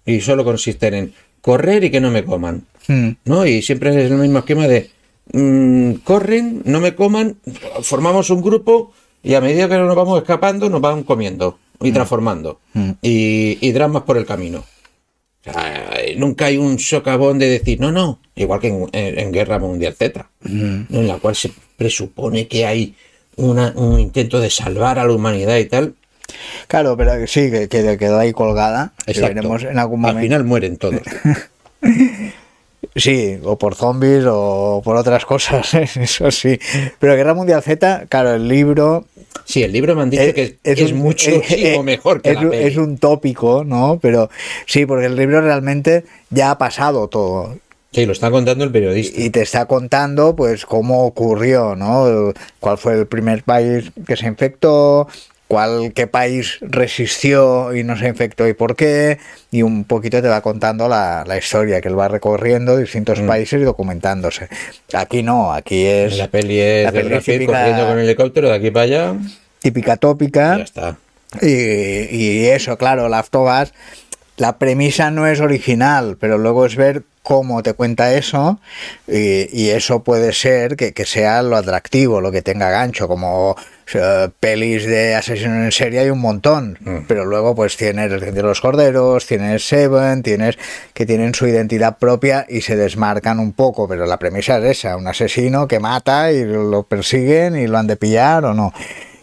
y 0.04 0.20
solo 0.20 0.44
consisten 0.44 0.94
en 0.94 1.14
correr 1.40 1.84
y 1.84 1.90
que 1.90 2.00
no 2.00 2.10
me 2.10 2.24
coman. 2.24 2.66
Mm, 2.88 3.10
¿No? 3.24 3.46
Y 3.46 3.62
siempre 3.62 3.90
es 3.90 4.10
el 4.10 4.18
mismo 4.18 4.40
esquema 4.40 4.66
de 4.66 4.90
mm, 5.32 5.92
corren, 6.04 6.62
no 6.64 6.80
me 6.80 6.94
coman, 6.94 7.36
formamos 7.82 8.30
un 8.30 8.42
grupo 8.42 8.92
y 9.22 9.34
a 9.34 9.40
medida 9.40 9.68
que 9.68 9.76
nos 9.76 9.94
vamos 9.94 10.18
escapando 10.20 10.68
nos 10.68 10.80
van 10.80 11.02
comiendo 11.04 11.58
y 11.80 11.92
transformando. 11.92 12.60
Y, 13.02 13.58
y 13.60 13.72
dramas 13.72 14.02
por 14.02 14.16
el 14.16 14.26
camino. 14.26 14.64
O 15.44 15.52
sea, 15.52 15.90
nunca 16.16 16.46
hay 16.46 16.56
un 16.56 16.78
socavón 16.78 17.38
de 17.38 17.48
decir, 17.50 17.80
no, 17.80 17.90
no, 17.90 18.20
igual 18.36 18.60
que 18.60 18.68
en, 18.68 18.88
en- 18.92 19.18
en 19.18 19.32
Guerra 19.32 19.58
Mundial 19.58 19.94
Z, 19.94 20.30
¿no? 20.42 20.86
en 21.00 21.08
la 21.08 21.16
cual 21.18 21.34
se 21.34 21.50
presupone 21.76 22.46
que 22.46 22.64
hay 22.66 22.94
una- 23.36 23.72
un 23.74 23.98
intento 23.98 24.38
de 24.40 24.50
salvar 24.50 24.98
a 25.00 25.04
la 25.04 25.12
humanidad 25.12 25.56
y 25.58 25.64
tal. 25.64 25.94
Claro, 26.68 26.96
pero 26.96 27.26
sí, 27.26 27.50
que, 27.50 27.68
que 27.68 27.98
quedó 27.98 28.18
ahí 28.20 28.32
colgada. 28.32 28.92
que 29.04 29.10
Exacto. 29.12 29.34
veremos 29.34 29.62
en 29.64 29.78
algún 29.78 30.04
Al 30.04 30.12
momento. 30.14 30.20
final 30.22 30.44
mueren 30.44 30.76
todos. 30.76 31.00
Sí, 32.94 33.38
o 33.42 33.56
por 33.56 33.74
zombies 33.74 34.24
o 34.28 34.82
por 34.84 34.96
otras 34.96 35.24
cosas, 35.24 35.72
eso 35.96 36.30
sí. 36.30 36.58
Pero 36.98 37.14
Guerra 37.16 37.34
Mundial 37.34 37.62
Z, 37.62 38.06
claro, 38.08 38.34
el 38.34 38.46
libro 38.48 39.06
Sí, 39.44 39.62
el 39.62 39.72
libro 39.72 39.94
me 39.96 40.02
han 40.02 40.10
dicho 40.10 40.34
que 40.34 40.58
es, 40.62 40.92
un- 40.92 40.98
muchísimo 40.98 41.40
eh, 41.50 41.82
mejor 41.82 42.20
que 42.22 42.30
es, 42.30 42.34
la 42.36 42.50
peli. 42.50 42.64
es 42.68 42.76
un 42.76 42.98
tópico, 42.98 43.64
¿no? 43.64 43.98
Pero 44.00 44.30
sí, 44.66 44.84
porque 44.86 45.06
el 45.06 45.16
libro 45.16 45.40
realmente 45.40 46.04
ya 46.30 46.50
ha 46.52 46.58
pasado 46.58 47.08
todo. 47.08 47.56
Sí, 47.92 48.06
lo 48.06 48.12
está 48.12 48.30
contando 48.30 48.64
el 48.64 48.70
periodista. 48.70 49.20
y 49.20 49.30
te 49.30 49.42
está 49.42 49.66
contando 49.66 50.34
pues 50.36 50.64
cómo 50.64 51.04
ocurrió, 51.06 51.74
¿no? 51.76 52.32
Cuál 52.60 52.78
fue 52.78 52.94
el 52.94 53.06
primer 53.06 53.42
país 53.42 53.90
que 54.06 54.16
se 54.16 54.26
infectó, 54.26 55.08
cuál 55.52 55.92
qué 55.94 56.06
país 56.06 56.56
resistió 56.62 57.74
y 57.74 57.84
no 57.84 57.94
se 57.98 58.08
infectó 58.08 58.48
y 58.48 58.54
por 58.54 58.74
qué, 58.74 59.18
y 59.50 59.60
un 59.60 59.84
poquito 59.84 60.22
te 60.22 60.28
va 60.28 60.40
contando 60.40 60.88
la, 60.88 61.24
la 61.26 61.36
historia 61.36 61.82
que 61.82 61.88
él 61.88 61.98
va 61.98 62.08
recorriendo 62.08 62.78
distintos 62.78 63.20
Mm. 63.20 63.26
países 63.26 63.60
y 63.60 63.64
documentándose. 63.64 64.48
Aquí 64.94 65.22
no, 65.22 65.52
aquí 65.52 65.84
es 65.84 66.16
la 66.16 66.28
peli 66.28 66.58
es 66.58 66.84
la 66.84 66.90
de 66.92 67.00
peli 67.02 67.14
Pitt 67.16 67.24
típica- 67.26 67.52
corriendo 67.58 67.86
con 67.86 67.98
el 67.98 68.04
helicóptero 68.06 68.48
de 68.48 68.54
aquí 68.54 68.70
para 68.70 68.84
allá. 68.84 69.14
típica 69.60 69.98
tópica. 69.98 70.56
ya 70.56 70.64
está. 70.64 70.96
Y, 71.42 72.16
y 72.16 72.46
eso, 72.46 72.78
claro, 72.78 73.10
Last 73.10 73.34
of 73.34 73.48
Us, 73.62 73.74
la 74.38 74.56
premisa 74.56 75.10
no 75.10 75.26
es 75.26 75.40
original, 75.40 76.16
pero 76.18 76.38
luego 76.38 76.64
es 76.64 76.76
ver 76.76 77.02
cómo 77.22 77.62
te 77.62 77.74
cuenta 77.74 78.14
eso 78.14 78.58
y, 79.06 79.48
y 79.52 79.68
eso 79.68 80.02
puede 80.02 80.32
ser 80.32 80.76
que, 80.76 80.92
que 80.94 81.04
sea 81.04 81.42
lo 81.42 81.56
atractivo, 81.56 82.22
lo 82.22 82.32
que 82.32 82.40
tenga 82.40 82.70
gancho, 82.70 83.06
como 83.06 83.54
eh, 83.94 84.28
pelis 84.40 84.86
de 84.86 85.14
asesinos 85.14 85.64
en 85.64 85.72
serie 85.72 86.00
hay 86.00 86.10
un 86.10 86.20
montón, 86.20 86.78
Mm. 86.80 86.98
pero 87.08 87.24
luego 87.24 87.54
pues 87.54 87.76
tienes 87.76 88.10
de 88.10 88.42
los 88.42 88.60
Corderos, 88.60 89.26
tienes 89.26 89.66
Seven, 89.66 90.22
tienes 90.22 90.58
que 90.94 91.06
tienen 91.06 91.34
su 91.34 91.46
identidad 91.46 91.98
propia 91.98 92.46
y 92.48 92.60
se 92.62 92.76
desmarcan 92.76 93.38
un 93.38 93.52
poco, 93.52 93.88
pero 93.88 94.06
la 94.06 94.18
premisa 94.18 94.58
es 94.58 94.78
esa, 94.78 94.96
un 94.96 95.06
asesino 95.06 95.66
que 95.68 95.80
mata 95.80 96.32
y 96.32 96.44
lo 96.44 96.82
persiguen 96.84 97.56
y 97.56 97.66
lo 97.66 97.78
han 97.78 97.86
de 97.86 97.96
pillar 97.96 98.44
o 98.44 98.54
no. 98.54 98.72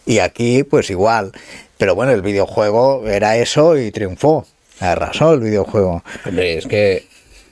Y 0.05 0.19
aquí 0.19 0.63
pues 0.63 0.89
igual, 0.89 1.31
pero 1.77 1.95
bueno, 1.95 2.11
el 2.11 2.21
videojuego 2.21 3.07
era 3.07 3.37
eso 3.37 3.77
y 3.77 3.91
triunfó, 3.91 4.45
arrasó 4.79 5.33
el 5.33 5.39
videojuego. 5.41 6.03
Hombre, 6.25 6.57
es 6.57 6.65
que, 6.67 7.05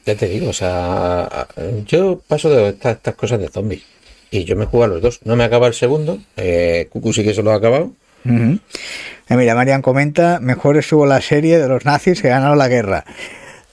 ya 0.05 0.15
te 0.15 0.27
digo, 0.27 0.49
o 0.49 0.53
sea, 0.53 1.47
yo 1.85 2.21
paso 2.27 2.49
de 2.49 2.69
estas, 2.69 2.97
estas 2.97 3.15
cosas 3.15 3.39
de 3.39 3.49
zombies. 3.49 3.83
Y 4.31 4.43
yo 4.43 4.55
me 4.55 4.65
juego 4.65 4.83
a 4.85 4.87
los 4.87 5.01
dos. 5.01 5.19
No 5.23 5.35
me 5.35 5.43
acaba 5.43 5.67
el 5.67 5.73
segundo. 5.73 6.19
Eh, 6.35 6.87
Cucu 6.89 7.13
sí 7.13 7.23
que 7.23 7.33
se 7.33 7.41
lo 7.43 7.51
ha 7.51 7.55
acabado. 7.55 7.91
Eh, 8.25 9.35
mira, 9.35 9.55
Marian 9.55 9.81
comenta, 9.81 10.39
mejor 10.41 10.77
estuvo 10.77 11.05
la 11.05 11.21
serie 11.21 11.57
de 11.59 11.67
los 11.67 11.85
nazis 11.85 12.21
que 12.21 12.27
ganaron 12.29 12.57
la 12.57 12.67
guerra. 12.67 13.05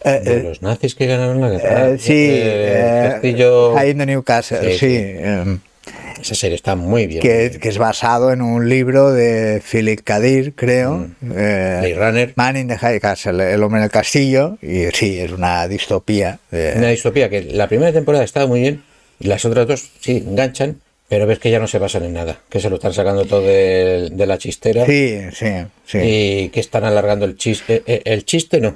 Eh, 0.05 0.21
De 0.23 0.37
eh, 0.37 0.43
los 0.43 0.63
nazis 0.63 0.95
que 0.95 1.07
ganaron 1.07 1.41
la 1.41 1.49
guerra. 1.51 1.99
sí, 1.99 2.41
Castillo- 3.11 3.75
in 3.85 3.99
the 3.99 4.07
Newcastle, 4.07 4.59
Sí, 4.73 4.79
sí, 4.79 4.79
sí. 4.79 4.97
em, 4.97 5.59
Esa 6.21 6.35
serie 6.35 6.55
está 6.57 6.77
muy 6.77 7.07
bien. 7.07 7.21
que, 7.21 7.59
que 7.61 7.69
es 7.69 7.79
basado 7.79 8.33
en 8.33 8.43
un 8.43 8.69
libro 8.69 9.13
de 9.13 9.61
Philip 9.69 10.01
Kadir, 10.05 10.55
creo. 10.55 11.09
eh, 11.35 11.79
Blade 11.81 11.95
Runner. 11.97 12.33
Man 12.37 12.57
in 12.57 12.69
the 12.69 12.79
High 12.79 13.01
Castle, 13.01 13.53
El 13.53 13.63
hombre 13.63 13.81
en 13.81 13.85
el 13.85 13.91
castillo, 13.91 14.57
y 14.63 14.85
sí, 14.93 15.19
es 15.19 15.33
una 15.33 15.67
distopía. 15.69 16.39
Una 16.53 16.89
distopía 16.89 17.29
que 17.29 17.43
la 17.43 17.67
primera 17.67 17.93
temporada 17.93 18.23
estaba 18.25 18.47
muy 18.47 18.61
bien. 18.61 18.83
Las 19.21 19.45
otras 19.45 19.67
dos, 19.67 19.91
sí, 20.01 20.25
enganchan. 20.27 20.81
Pero 21.07 21.27
ves 21.27 21.39
que 21.39 21.51
ya 21.51 21.59
no 21.59 21.67
se 21.69 21.79
basan 21.79 22.05
en 22.05 22.15
nada. 22.15 22.39
Que 22.49 22.61
se 22.61 22.71
lo 22.71 22.77
están 22.77 22.95
sacando 22.95 23.25
todo 23.27 23.43
de, 23.43 24.09
de 24.11 24.27
la 24.27 24.39
chistera. 24.39 24.87
Sí, 24.87 25.19
sí, 25.33 25.47
sí. 25.87 25.99
Y 26.03 26.49
que 26.49 26.61
están 26.61 26.83
alargando 26.85 27.27
el 27.27 27.37
chiste. 27.37 27.83
el 27.87 28.25
chiste 28.25 28.61
no. 28.61 28.75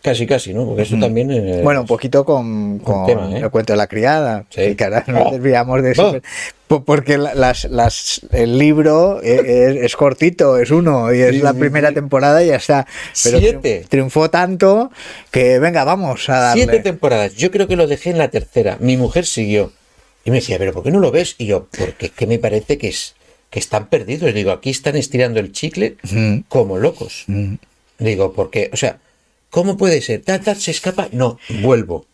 Casi, 0.00 0.26
casi, 0.26 0.54
¿no? 0.54 0.64
Porque 0.64 0.82
eso 0.82 0.96
también. 0.98 1.30
eh, 1.32 1.60
Bueno, 1.64 1.80
un 1.80 1.86
poquito 1.88 2.24
con, 2.24 2.78
con 2.78 3.04
tema, 3.06 3.30
¿eh? 3.36 3.40
el 3.40 3.50
cuento 3.50 3.72
de 3.72 3.78
la 3.78 3.88
criada, 3.88 4.44
Sí. 4.50 4.60
y 4.62 4.74
que 4.76 4.84
ahora 4.84 5.02
nos 5.08 5.32
desviamos 5.32 5.82
de 5.82 5.90
eso. 5.92 6.10
Oh. 6.16 6.20
Po- 6.78 6.84
Porque 6.84 7.18
la- 7.18 7.34
las, 7.34 7.64
las, 7.64 8.20
el 8.32 8.58
libro 8.58 9.20
e- 9.22 9.70
es, 9.70 9.76
es 9.84 9.96
cortito, 9.96 10.58
es 10.58 10.70
uno, 10.70 11.12
y 11.14 11.20
es 11.20 11.30
Sí, 11.36 11.38
la 11.42 11.52
sí, 11.52 11.58
primera 11.58 11.88
sí. 11.90 11.94
temporada 11.94 12.42
y 12.42 12.48
ya 12.48 12.56
está. 12.56 12.86
Pero 13.22 13.38
Siete. 13.38 13.82
triun- 13.84 13.88
triunfó 13.88 14.30
tanto 14.30 14.90
que 15.30 15.58
venga, 15.58 15.84
vamos 15.84 16.28
a 16.28 16.38
darle. 16.40 16.64
Siete 16.64 16.80
temporadas. 16.80 17.34
Yo 17.34 17.50
creo 17.50 17.66
que 17.68 17.76
lo 17.76 17.86
dejé 17.86 18.10
en 18.10 18.18
la 18.18 18.28
tercera. 18.28 18.76
Mi 18.80 18.96
mujer 18.96 19.26
siguió. 19.26 19.72
Y 20.24 20.30
me 20.30 20.36
decía, 20.38 20.58
¿pero 20.58 20.72
por 20.72 20.82
qué 20.82 20.90
no 20.90 21.00
lo 21.00 21.10
ves? 21.10 21.34
Y 21.38 21.46
yo, 21.46 21.66
porque 21.78 22.06
es 22.06 22.12
que 22.12 22.26
me 22.26 22.38
parece 22.38 22.78
que, 22.78 22.88
es, 22.88 23.14
que 23.50 23.58
están 23.58 23.88
perdidos. 23.88 24.32
Digo, 24.32 24.52
aquí 24.52 24.70
están 24.70 24.96
estirando 24.96 25.38
el 25.40 25.52
chicle 25.52 25.96
como 26.48 26.78
locos. 26.78 27.24
Digo, 27.98 28.32
porque, 28.32 28.70
o 28.72 28.76
sea, 28.76 28.98
¿cómo 29.50 29.76
puede 29.76 30.00
ser? 30.00 30.22
Tal, 30.22 30.42
se 30.56 30.70
escapa. 30.70 31.08
No, 31.12 31.38
vuelvo. 31.60 32.06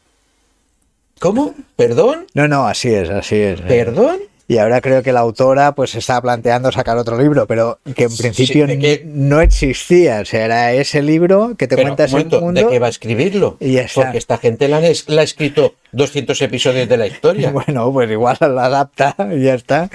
¿Cómo? 1.20 1.54
¿Perdón? 1.76 2.26
No, 2.34 2.48
no, 2.48 2.66
así 2.66 2.88
es, 2.92 3.10
así 3.10 3.36
es. 3.36 3.60
¿Perdón? 3.60 4.18
Y 4.50 4.58
ahora 4.58 4.80
creo 4.80 5.04
que 5.04 5.12
la 5.12 5.20
autora 5.20 5.76
pues 5.76 5.94
está 5.94 6.20
planteando 6.20 6.72
sacar 6.72 6.96
otro 6.96 7.16
libro, 7.16 7.46
pero 7.46 7.78
que 7.94 8.02
en 8.02 8.16
principio 8.16 8.66
no 9.04 9.40
existía. 9.40 10.22
O 10.22 10.24
sea, 10.24 10.44
era 10.44 10.72
ese 10.72 11.02
libro 11.02 11.54
que 11.56 11.68
te 11.68 11.76
Pero, 11.76 11.86
cuenta 11.86 12.02
un 12.02 12.06
ese 12.06 12.16
momento, 12.16 12.40
mundo. 12.40 12.60
¿de 12.60 12.66
qué 12.66 12.80
va 12.80 12.88
a 12.88 12.90
escribirlo? 12.90 13.56
Y 13.60 13.74
ya 13.74 13.82
está. 13.82 14.02
Porque 14.02 14.18
esta 14.18 14.38
gente 14.38 14.66
la 14.66 14.78
ha 14.78 15.22
escrito 15.22 15.76
200 15.92 16.42
episodios 16.42 16.88
de 16.88 16.96
la 16.96 17.06
historia. 17.06 17.52
Bueno, 17.60 17.92
pues 17.92 18.10
igual 18.10 18.38
la 18.40 18.64
adapta 18.64 19.14
y 19.32 19.44
ya 19.44 19.54
está. 19.54 19.88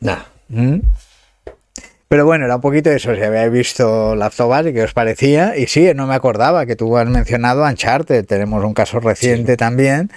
Nah. 0.00 0.22
¿Mm? 0.48 0.78
Pero 2.08 2.24
bueno, 2.24 2.44
era 2.44 2.54
un 2.56 2.60
poquito 2.60 2.90
eso, 2.90 3.14
si 3.16 3.20
habéis 3.20 3.50
visto 3.50 4.12
Us 4.14 4.66
y 4.66 4.72
qué 4.72 4.82
os 4.84 4.92
parecía. 4.92 5.56
Y 5.56 5.66
sí, 5.66 5.90
no 5.94 6.06
me 6.06 6.14
acordaba 6.14 6.64
que 6.64 6.76
tú 6.76 6.96
has 6.96 7.08
mencionado 7.08 7.64
Uncharted, 7.64 8.24
tenemos 8.24 8.62
un 8.64 8.74
caso 8.74 9.00
reciente 9.00 9.56
también. 9.56 10.10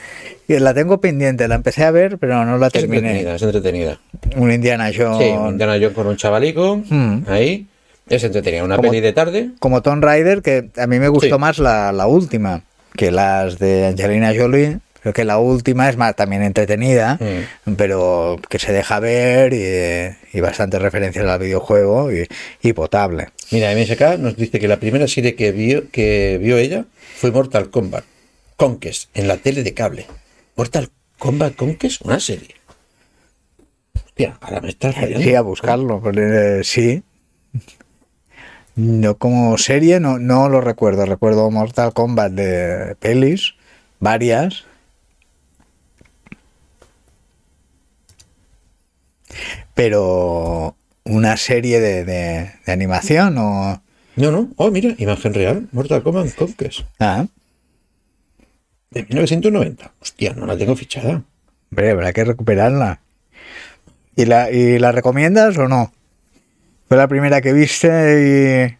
Y 0.47 0.59
la 0.59 0.73
tengo 0.75 1.01
pendiente, 1.01 1.47
la 1.47 1.55
empecé 1.55 1.83
a 1.85 1.91
ver, 1.91 2.19
pero 2.19 2.45
no 2.45 2.57
la 2.59 2.67
Es 2.67 2.73
terminé. 2.73 2.97
entretenida, 2.97 3.35
es 3.35 3.41
entretenida. 3.41 3.99
Un 4.35 4.51
Indiana 4.51 4.91
Jones. 4.95 5.17
Sí, 5.17 5.29
Indiana 5.29 5.73
Jones 5.73 5.93
con 5.93 6.05
un 6.07 6.15
chavalico, 6.15 6.81
Mm. 6.89 7.23
ahí. 7.27 7.65
Es 8.07 8.23
entretenida. 8.23 8.63
Una 8.63 8.75
Como- 8.75 8.89
peli 8.89 9.01
de 9.01 9.13
tarde. 9.13 9.49
Como 9.59 9.81
Tomb 9.81 10.03
Raider, 10.03 10.41
que 10.43 10.69
a 10.77 10.85
mí 10.87 10.99
me 10.99 11.07
gustó 11.09 11.35
Sí. 11.35 11.39
más 11.41 11.57
la, 11.59 11.91
la 11.91 12.05
última 12.07 12.61
que 12.95 13.11
las 13.11 13.57
de 13.59 13.87
Angelina 13.87 14.31
Jolie. 14.37 14.77
Creo 15.01 15.13
que 15.13 15.23
la 15.23 15.37
última 15.39 15.87
es 15.89 15.95
más 15.97 16.15
también 16.15 16.43
entretenida, 16.43 17.17
Mm. 17.65 17.73
pero 17.75 18.37
que 18.49 18.59
se 18.59 18.73
deja 18.73 18.99
ver 18.99 19.53
y, 19.53 20.37
y 20.37 20.41
bastantes 20.41 20.81
referencias 20.81 21.25
al 21.25 21.39
videojuego 21.39 22.11
y, 22.11 22.27
y 22.61 22.73
potable. 22.73 23.29
Mira, 23.51 23.71
MSK 23.73 24.17
nos 24.19 24.35
dice 24.35 24.59
que 24.59 24.67
la 24.67 24.77
primera 24.77 25.07
serie 25.07 25.35
que 25.35 25.51
vio, 25.51 25.89
que 25.89 26.37
vio 26.41 26.57
ella 26.57 26.85
fue 27.17 27.31
Mortal 27.31 27.69
Kombat. 27.69 28.03
Conquest, 28.57 29.09
en 29.17 29.27
la 29.29 29.37
tele 29.37 29.63
de 29.63 29.73
cable. 29.73 30.05
Mortal 30.57 30.89
Kombat 31.17 31.55
Conquest, 31.55 32.01
una 32.03 32.19
serie. 32.19 32.55
Hostia, 33.95 34.37
ahora 34.41 34.59
me 34.59 34.69
estás 34.69 34.95
fallando. 34.95 35.21
Sí, 35.21 35.33
a 35.33 35.41
buscarlo, 35.41 36.01
porque, 36.01 36.59
eh, 36.59 36.63
sí. 36.63 37.03
No 38.75 39.15
como 39.17 39.57
serie, 39.57 39.99
no, 39.99 40.19
no 40.19 40.47
lo 40.49 40.61
recuerdo. 40.61 41.05
Recuerdo 41.05 41.49
Mortal 41.51 41.93
Kombat 41.93 42.31
de 42.33 42.95
pelis, 42.99 43.55
varias. 43.99 44.65
Pero 49.75 50.75
una 51.03 51.37
serie 51.37 51.79
de, 51.79 52.03
de- 52.05 52.51
de 52.65 52.71
animación 52.71 53.37
o... 53.37 53.81
No, 54.15 54.31
no. 54.31 54.49
Oh, 54.57 54.69
mira, 54.71 54.95
imagen 54.97 55.33
real. 55.33 55.67
Mortal 55.71 56.03
Kombat 56.03 56.33
Conquest. 56.35 56.81
Ah, 56.99 57.25
De 58.91 59.03
1990. 59.03 59.91
Hostia, 60.01 60.33
no 60.33 60.45
la 60.45 60.57
tengo 60.57 60.75
fichada. 60.75 61.23
hombre, 61.71 61.91
habrá 61.91 62.11
que 62.11 62.25
recuperarla. 62.25 62.99
¿Y 64.15 64.25
la, 64.25 64.51
¿Y 64.51 64.77
la 64.79 64.91
recomiendas 64.91 65.57
o 65.57 65.67
no? 65.69 65.93
¿Fue 66.89 66.97
la 66.97 67.07
primera 67.07 67.39
que 67.41 67.53
viste 67.53 68.77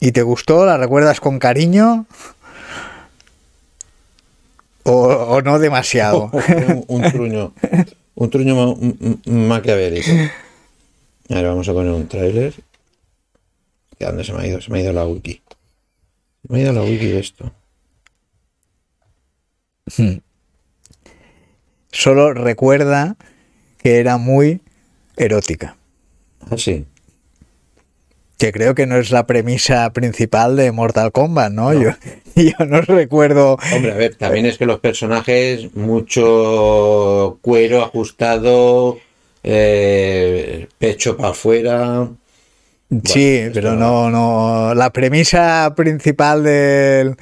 y, 0.00 0.06
y 0.06 0.12
te 0.12 0.22
gustó? 0.22 0.64
¿La 0.66 0.76
recuerdas 0.76 1.18
con 1.18 1.38
cariño? 1.40 2.06
¿O, 4.84 4.92
o 5.08 5.42
no 5.42 5.58
demasiado? 5.58 6.30
un, 6.32 6.84
un 6.86 7.02
truño. 7.10 7.52
Un 8.16 8.30
truño 8.30 8.54
ma- 8.56 8.74
m- 8.80 8.96
m- 9.00 9.46
maquiavélico. 9.48 10.10
A 11.30 11.34
ver, 11.34 11.44
vamos 11.46 11.68
a 11.68 11.72
poner 11.72 11.92
un 11.92 12.08
tráiler. 12.08 12.54
¿De 13.98 14.06
dónde 14.06 14.24
se 14.24 14.32
me 14.32 14.42
ha 14.42 14.46
ido? 14.46 14.60
Se 14.60 14.70
me 14.70 14.78
ha 14.78 14.82
ido 14.82 14.92
la 14.92 15.04
wiki. 15.06 15.42
Se 16.42 16.52
me 16.52 16.58
ha 16.58 16.62
ido 16.62 16.72
la 16.72 16.82
wiki 16.82 17.06
de 17.06 17.18
esto. 17.18 17.52
Solo 21.92 22.32
recuerda 22.34 23.16
que 23.78 23.98
era 23.98 24.18
muy 24.18 24.60
erótica. 25.16 25.76
Ah, 26.50 26.56
sí. 26.58 26.84
Que 28.38 28.52
creo 28.52 28.74
que 28.74 28.86
no 28.86 28.96
es 28.96 29.10
la 29.10 29.26
premisa 29.26 29.90
principal 29.94 30.56
de 30.56 30.70
Mortal 30.70 31.10
Kombat, 31.10 31.52
¿no? 31.52 31.72
Yo, 31.72 31.90
yo 32.36 32.66
no 32.66 32.82
recuerdo. 32.82 33.56
Hombre, 33.74 33.92
a 33.92 33.96
ver, 33.96 34.14
también 34.16 34.44
es 34.44 34.58
que 34.58 34.66
los 34.66 34.78
personajes, 34.80 35.74
mucho 35.74 37.38
cuero 37.40 37.82
ajustado, 37.82 38.98
eh, 39.42 40.66
pecho 40.78 41.16
para 41.16 41.30
afuera. 41.30 42.08
Sí, 43.04 43.42
pero 43.54 43.72
no- 43.74 44.10
no, 44.10 44.68
no. 44.68 44.74
La 44.74 44.92
premisa 44.92 45.72
principal 45.74 46.44
del, 46.44 47.16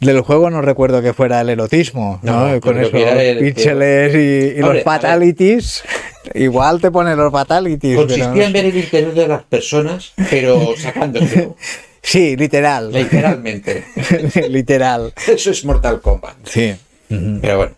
del 0.00 0.20
juego 0.20 0.50
no 0.50 0.60
recuerdo 0.62 1.00
que 1.00 1.14
fuera 1.14 1.40
el 1.40 1.48
erotismo, 1.48 2.18
¿no? 2.22 2.60
Con 2.60 2.78
esos 2.80 2.92
píxeles 3.38 4.14
y, 4.14 4.58
y 4.58 4.62
Hombre, 4.62 4.64
a 4.64 4.74
los 4.74 4.82
fatalities. 4.84 5.84
Igual 6.34 6.80
te 6.80 6.90
pone 6.90 7.14
los 7.16 7.30
fatalities. 7.32 7.94
pero 7.96 8.06
Consistía 8.06 8.26
no 8.34 8.42
en 8.42 8.52
ver 8.52 8.64
el 8.66 8.76
interior 8.76 9.14
de 9.14 9.28
las 9.28 9.42
personas, 9.44 10.12
pero 10.30 10.74
sacándoselo. 10.78 11.56
Sí, 12.02 12.36
literal. 12.36 12.92
Literalmente. 12.92 13.84
literal. 14.48 15.12
Eso 15.26 15.50
es 15.50 15.64
Mortal 15.64 16.00
Kombat. 16.00 16.36
Sí. 16.44 16.74
Pero 17.08 17.56
bueno. 17.58 17.72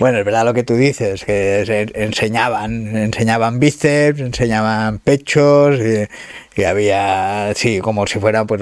Bueno, 0.00 0.18
es 0.18 0.24
verdad 0.26 0.44
lo 0.44 0.52
que 0.52 0.64
tú 0.64 0.74
dices, 0.76 1.24
que 1.24 1.62
se 1.64 1.86
enseñaban, 1.94 2.94
enseñaban 2.94 3.58
bíceps, 3.58 4.20
enseñaban 4.20 4.98
pechos 4.98 5.78
y, 5.80 6.60
y 6.60 6.64
había, 6.64 7.52
sí, 7.54 7.78
como 7.80 8.06
si 8.06 8.18
fuera 8.18 8.44
pues 8.44 8.60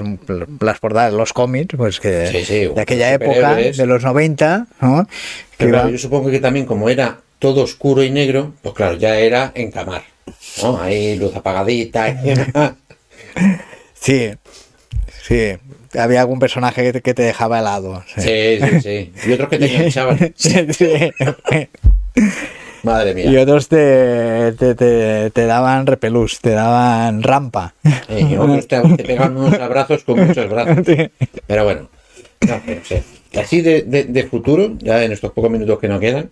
las 0.61 0.79
portadas 0.79 1.11
de 1.11 1.17
los 1.17 1.33
cómics, 1.33 1.75
pues 1.75 1.99
que 1.99 2.27
Sí, 2.27 2.45
sí, 2.45 2.59
de 2.73 2.79
aquella 2.81 3.11
época, 3.13 3.55
de 3.55 3.85
los 3.85 4.03
90, 4.03 4.67
¿no? 4.79 5.05
Que 5.05 5.11
Pero 5.57 5.71
claro, 5.71 5.87
iba- 5.89 5.91
yo 5.91 5.97
supongo 5.97 6.29
que 6.31 6.39
también 6.39 6.65
como 6.65 6.87
era 6.87 7.17
todo 7.41 7.63
oscuro 7.63 8.03
y 8.03 8.11
negro, 8.11 8.53
pues 8.61 8.75
claro, 8.75 8.95
ya 8.95 9.17
era 9.17 9.51
encamar. 9.55 10.03
¿no? 10.61 10.79
Ahí 10.79 11.15
luz 11.17 11.35
apagadita. 11.35 12.07
y- 12.09 12.33
Sí, 13.93 14.31
sí, 15.27 15.53
había 15.97 16.21
algún 16.21 16.39
personaje 16.39 16.81
que 16.83 16.93
te, 16.93 17.01
que 17.01 17.13
te 17.13 17.23
dejaba 17.23 17.59
helado. 17.59 18.03
sí. 18.15 18.21
Sí, 18.21 18.59
sí, 18.61 18.81
sí. 18.81 19.29
Y 19.29 19.33
otros 19.33 19.49
que 19.49 19.57
te 19.59 19.75
enganchaban. 19.75 20.33
Sí. 20.37 22.29
Madre 22.83 23.13
mía. 23.13 23.25
Y 23.25 23.37
otros 23.37 23.67
te, 23.69 24.53
te, 24.53 24.73
te- 24.75 25.29
te 25.31 25.45
daban 25.45 25.85
repelús, 25.85 26.39
te 26.39 26.49
daban 26.51 27.21
rampa. 27.23 27.73
Y 28.09 28.35
otros 28.35 28.67
te, 28.67 28.79
te 28.81 29.03
pegaban 29.03 29.37
unos 29.37 29.59
abrazos 29.59 30.03
con 30.03 30.19
muchos 30.27 30.49
brazos. 30.49 30.77
Pero 31.47 31.63
bueno, 31.63 31.89
no, 32.47 32.61
pero 32.65 32.81
sí. 32.83 32.95
Así 33.35 33.61
de, 33.61 33.83
de- 33.83 34.03
de 34.05 34.23
futuro, 34.27 34.75
ya 34.79 35.03
en 35.03 35.11
estos 35.11 35.31
pocos 35.31 35.49
minutos 35.51 35.79
que 35.79 35.87
nos 35.87 35.99
quedan, 35.99 36.29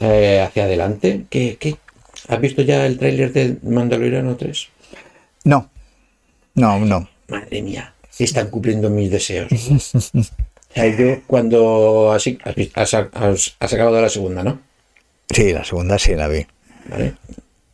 eh, 0.00 0.40
hacia 0.46 0.64
adelante, 0.64 1.24
¿qué, 1.30 1.56
qué? 1.58 1.76
has 2.28 2.40
visto 2.40 2.62
ya 2.62 2.86
el 2.86 2.98
tráiler 2.98 3.32
de 3.32 3.56
Mandaloriano 3.62 4.36
3? 4.36 4.68
No, 5.44 5.70
no, 6.54 6.78
no. 6.80 7.08
Madre 7.28 7.62
mía, 7.62 7.94
se 8.10 8.24
están 8.24 8.48
cumpliendo 8.50 8.90
mis 8.90 9.10
deseos. 9.10 9.48
O 10.72 10.74
sea, 10.74 10.86
yo 10.96 11.20
cuando 11.26 12.12
así 12.12 12.38
has, 12.72 12.94
acabado 12.94 14.00
la 14.00 14.08
segunda, 14.08 14.42
¿no? 14.42 14.58
Sí, 15.28 15.52
la 15.52 15.64
segunda 15.66 15.98
sí 15.98 16.14
la 16.14 16.28
vi. 16.28 16.46
Vale. 16.88 17.12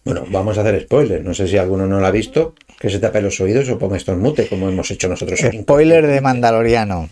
Bueno, 0.05 0.25
vamos 0.31 0.59
a 0.59 0.63
hacer 0.63 0.81
spoilers. 0.83 1.25
No 1.25 1.33
sé 1.33 1.47
si 1.47 1.57
alguno 1.59 1.87
no 1.87 2.01
lo 2.01 2.07
ha 2.09 2.11
visto, 2.11 2.57
que 2.81 2.91
se 2.91 2.99
tape 2.99 3.23
los 3.23 3.41
oídos 3.41 3.69
o 3.69 3.79
ponga 3.79 3.97
esto 3.97 4.11
en 4.15 4.19
mute, 4.19 4.49
como 4.49 4.69
hemos 4.69 4.91
hecho 4.91 5.09
nosotros. 5.09 5.39
Spoiler 5.39 6.09
de 6.09 6.21
Mandaloriano. 6.21 7.09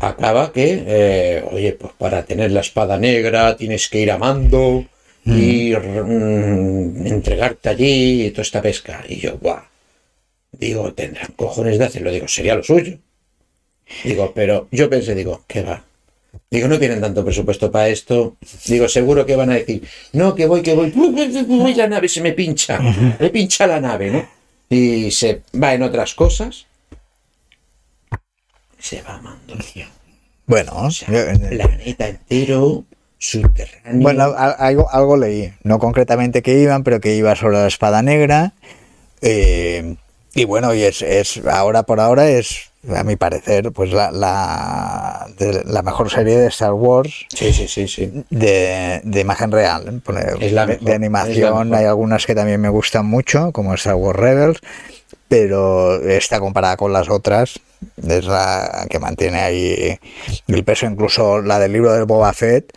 Acaba 0.00 0.50
que, 0.52 0.82
eh, 0.86 1.44
oye, 1.52 1.72
pues 1.72 1.92
para 1.98 2.24
tener 2.24 2.50
la 2.52 2.60
espada 2.60 2.98
negra 2.98 3.56
tienes 3.56 3.88
que 3.88 4.00
ir 4.00 4.10
a 4.10 4.18
mando 4.18 4.86
y 5.26 5.74
mm, 5.74 7.06
entregarte 7.06 7.68
allí 7.68 8.26
y 8.26 8.30
toda 8.30 8.42
esta 8.42 8.62
pesca. 8.62 9.04
Y 9.06 9.16
yo, 9.16 9.38
guau. 9.38 9.60
Digo, 10.52 10.92
tendrán 10.94 11.32
cojones 11.36 11.78
de 11.78 11.84
hacerlo. 11.84 12.10
Digo, 12.10 12.26
sería 12.28 12.54
lo 12.54 12.62
suyo. 12.62 12.98
Digo, 14.04 14.32
pero 14.34 14.68
yo 14.70 14.88
pensé, 14.88 15.14
digo, 15.14 15.44
¿qué 15.46 15.62
va? 15.62 15.84
Digo, 16.50 16.68
no 16.68 16.78
tienen 16.78 17.00
tanto 17.00 17.24
presupuesto 17.24 17.70
para 17.70 17.88
esto. 17.88 18.36
Digo, 18.66 18.88
seguro 18.88 19.26
que 19.26 19.36
van 19.36 19.50
a 19.50 19.54
decir, 19.54 19.82
no, 20.12 20.34
que 20.34 20.46
voy, 20.46 20.62
que 20.62 20.74
voy. 20.74 20.92
La 21.74 21.88
nave 21.88 22.08
se 22.08 22.20
me 22.20 22.32
pincha. 22.32 22.78
Me 23.18 23.30
pincha 23.30 23.66
la 23.66 23.80
nave, 23.80 24.10
¿no? 24.10 24.28
Y 24.68 25.10
se 25.10 25.42
va 25.62 25.74
en 25.74 25.82
otras 25.82 26.14
cosas. 26.14 26.66
Se 28.80 29.02
va 29.02 29.14
a 29.14 29.20
mando, 29.22 29.54
tío. 29.72 29.86
Bueno, 30.46 30.72
O 30.74 30.90
sea, 30.90 31.08
yo- 31.08 31.38
planeta 31.50 32.08
entero, 32.08 32.84
subterráneo. 33.18 34.02
bueno, 34.02 34.24
algo, 34.36 34.90
algo 34.90 35.16
leí, 35.16 35.52
no 35.62 35.78
concretamente 35.78 36.42
que 36.42 36.58
iban, 36.58 36.82
pero 36.82 37.00
que 37.00 37.14
iba 37.14 37.34
sobre 37.36 37.58
la 37.58 37.66
espada 37.68 38.02
negra. 38.02 38.52
eh, 39.22 39.96
y 40.34 40.44
bueno, 40.44 40.72
y 40.74 40.82
es, 40.82 41.02
es 41.02 41.40
ahora 41.46 41.82
por 41.82 41.98
ahora 42.00 42.28
es, 42.30 42.70
a 42.94 43.02
mi 43.04 43.16
parecer, 43.16 43.72
pues 43.72 43.92
la, 43.92 44.10
la, 44.12 45.26
de- 45.36 45.64
la 45.64 45.82
mejor 45.82 46.08
serie 46.10 46.38
de 46.38 46.46
Star 46.46 46.72
Wars 46.72 47.26
Sí, 47.34 47.52
sí, 47.52 47.66
sí, 47.68 47.86
sí. 47.88 48.24
de, 48.30 49.00
de 49.04 49.20
imagen 49.20 49.50
real. 49.52 50.00
Pone- 50.04 50.22
Es 50.40 50.52
la 50.52 50.62
de, 50.66 50.74
mejor, 50.74 50.84
de 50.86 50.92
es 50.92 50.96
animación 50.96 51.70
la 51.70 51.78
hay 51.78 51.84
algunas 51.84 52.24
que 52.26 52.34
también 52.36 52.60
me 52.60 52.68
gustan 52.68 53.06
mucho, 53.06 53.50
como 53.52 53.74
Star 53.74 53.96
Wars 53.96 54.18
Rebels, 54.18 54.60
pero 55.30 56.02
esta 56.02 56.40
comparada 56.40 56.76
con 56.76 56.92
las 56.92 57.08
otras 57.08 57.60
es 58.04 58.26
la 58.26 58.84
que 58.90 58.98
mantiene 58.98 59.38
ahí 59.38 59.96
el 60.48 60.64
peso, 60.64 60.86
incluso 60.86 61.40
la 61.40 61.60
del 61.60 61.72
libro 61.72 61.92
de 61.92 62.02
Boba 62.02 62.32
Fett. 62.32 62.72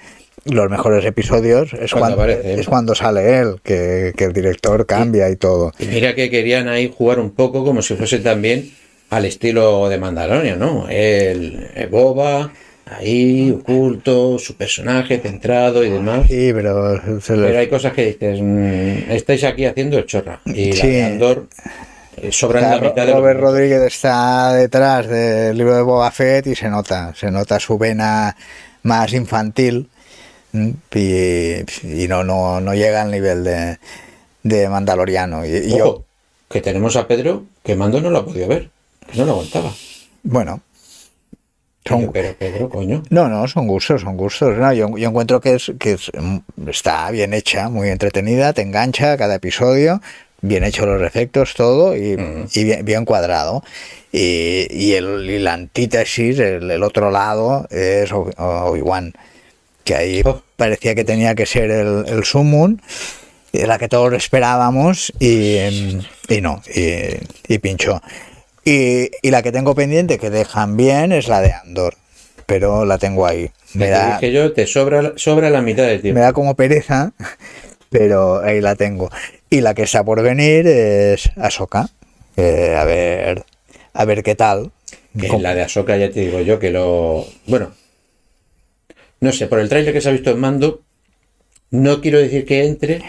Los 0.46 0.70
mejores 0.70 1.04
episodios 1.04 1.74
es 1.74 1.94
Cuando 1.94 2.24
es 2.26 2.68
cuando 2.68 2.94
sale 2.94 3.40
él, 3.40 3.56
que, 3.64 4.14
que 4.16 4.26
el 4.26 4.34
director 4.34 4.86
cambia 4.86 5.32
y 5.32 5.36
todo. 5.36 5.72
Y 5.80 5.86
mira 5.86 6.14
que 6.14 6.30
querían 6.30 6.68
ahí 6.68 6.94
jugar 6.96 7.20
un 7.20 7.32
poco 7.32 7.66
como 7.66 7.82
si 7.82 7.96
fuese 7.96 8.20
también 8.20 8.72
al 9.10 9.26
estilo 9.26 9.90
de 9.90 9.98
Mandalorian, 9.98 10.60
¿no? 10.60 10.88
El, 10.90 11.72
el 11.74 11.88
Boba, 11.88 12.52
ahí 12.86 13.50
oculto, 13.50 14.38
su 14.38 14.56
personaje 14.56 15.18
centrado 15.18 15.84
y 15.84 15.90
demás. 15.90 16.28
Sí, 16.28 16.52
pero 16.54 17.02
se 17.20 17.34
Pero 17.34 17.58
hay 17.58 17.68
cosas 17.68 17.94
que 17.94 18.06
dices, 18.06 18.40
mm, 18.42 19.12
estáis 19.12 19.44
aquí 19.44 19.66
haciendo 19.66 19.98
el 19.98 20.06
chorra. 20.06 20.40
Y 20.46 20.74
la 20.74 20.76
Sí. 20.76 21.00
Andor 21.00 21.48
eh, 21.66 21.70
sobran 22.32 22.64
O 22.64 22.68
sea, 22.68 22.76
la 22.78 22.82
mitad 22.90 23.06
de 23.06 23.14
Robert 23.14 23.40
los- 23.40 23.52
Rodríguez 23.52 23.82
está 23.82 24.54
detrás 24.54 25.08
del 25.08 25.58
libro 25.58 25.76
de 25.76 25.82
Boba 25.82 26.12
Fett 26.12 26.48
y 26.48 26.56
se 26.56 26.70
nota, 26.70 27.14
se 27.16 27.32
nota 27.32 27.60
su 27.60 27.78
vena 27.78 28.36
más 28.84 29.14
infantil 29.14 29.90
y, 30.54 31.54
y 32.04 32.08
no, 32.08 32.24
no, 32.24 32.62
no 32.62 32.74
llega 32.74 33.02
al 33.02 33.12
nivel 33.12 33.44
de, 33.44 33.80
de 34.44 34.70
Mandaloriano. 34.70 35.46
Y, 35.46 35.50
y 35.50 35.70
yo, 35.78 35.86
Ojo, 35.88 36.06
que 36.50 36.62
tenemos 36.62 36.96
a 36.96 37.08
Pedro 37.08 37.46
que 37.64 37.76
Mando 37.76 38.00
no 38.02 38.10
lo 38.10 38.20
ha 38.20 38.26
podido 38.26 38.48
ver, 38.48 38.70
que 39.12 39.18
no 39.18 39.26
lo 39.26 39.32
aguantaba. 39.34 39.72
bueno, 40.24 40.62
son, 41.86 42.12
pero 42.14 42.34
Pedro, 42.38 42.70
coño. 42.70 43.04
no, 43.10 43.28
no, 43.28 43.48
son 43.48 43.68
gustos, 43.68 44.02
son 44.02 44.16
gustos. 44.16 44.58
No, 44.58 44.72
yo, 44.74 44.96
yo 44.98 45.10
encuentro 45.10 45.42
que, 45.42 45.56
es, 45.56 45.72
que 45.80 45.94
es, 45.94 46.12
mm, 46.18 46.70
está 46.70 47.10
bien 47.12 47.34
hecha, 47.34 47.68
muy 47.70 47.90
entretenida, 47.90 48.54
te 48.54 48.62
engancha 48.62 49.18
cada 49.18 49.36
episodio, 49.36 50.02
bien 50.44 50.64
hechos 50.64 50.86
los 50.86 51.02
efectos, 51.02 51.56
todo, 51.56 51.96
y, 51.98 52.16
Mm. 52.16 52.48
y 52.54 52.64
bien, 52.64 52.86
bien 52.86 53.06
cuadrado. 53.06 53.64
Y, 54.12 54.68
y 54.70 54.94
el, 54.94 55.28
y 55.28 55.40
la 55.40 55.54
antítesis, 55.54 56.38
el, 56.38 56.70
el 56.70 56.84
otro 56.84 57.10
lado, 57.10 57.68
es 57.72 58.12
Obi- 58.12 58.36
Obi-Wan, 58.38 59.14
que 59.84 59.96
ahí 59.96 60.22
Oh. 60.24 60.44
parecía 60.56 60.94
que 60.94 61.04
tenía 61.04 61.34
que 61.34 61.48
ser 61.48 61.72
el, 61.72 62.06
el 62.08 62.24
Summon, 62.24 62.80
la 63.54 63.78
que 63.80 63.88
todos 63.88 64.14
esperábamos, 64.14 65.12
y, 65.20 65.58
y 66.30 66.42
no, 66.42 66.62
y, 67.48 67.58
pinchó. 67.58 68.02
Y, 68.66 69.10
y 69.22 69.32
la 69.32 69.42
que 69.42 69.52
tengo 69.52 69.74
pendiente, 69.76 70.20
que 70.20 70.30
dejan 70.30 70.78
bien, 70.78 71.12
es 71.12 71.28
la 71.28 71.42
de 71.42 71.52
Andor, 71.54 71.96
pero 72.46 72.86
la 72.86 72.98
tengo 72.98 73.26
ahí. 73.26 73.50
Me 73.74 73.90
da, 73.90 74.20
dije 74.20 74.32
yo, 74.32 74.54
te 74.54 74.68
sobra, 74.68 75.14
sobra 75.16 75.50
la 75.50 75.62
mitad 75.62 75.84
del 75.86 75.98
me 75.98 76.02
tiempo. 76.02 76.22
da 76.22 76.34
como 76.34 76.56
pereza, 76.56 77.12
pero 77.94 78.42
ahí 78.44 78.60
la 78.60 78.76
tengo. 78.76 79.10
Y 79.50 79.62
la 79.62 79.74
que 79.76 79.84
está 79.84 80.04
por 80.04 80.22
venir 80.24 80.68
es 80.68 81.30
Ahsoka. 81.38 81.82
a 82.36 82.84
ver, 82.86 83.46
a 83.94 84.06
ver 84.06 84.24
qué 84.24 84.34
tal. 84.36 84.72
Que 85.18 85.28
Com- 85.28 85.42
la 85.44 85.54
de 85.54 85.62
Ahsoka 85.62 85.96
ya 85.96 86.10
te 86.12 86.22
digo 86.22 86.42
yo 86.42 86.58
que 86.58 86.72
lo... 86.72 87.26
Bueno, 87.46 87.72
no 89.20 89.32
sé, 89.32 89.46
por 89.48 89.60
el 89.60 89.70
trailer 89.70 89.94
que 89.94 90.02
se 90.02 90.10
ha 90.10 90.12
visto 90.12 90.32
en 90.32 90.40
Mando, 90.40 90.82
no 91.70 92.02
quiero 92.02 92.18
decir 92.18 92.46
que 92.46 92.66
entre, 92.66 93.04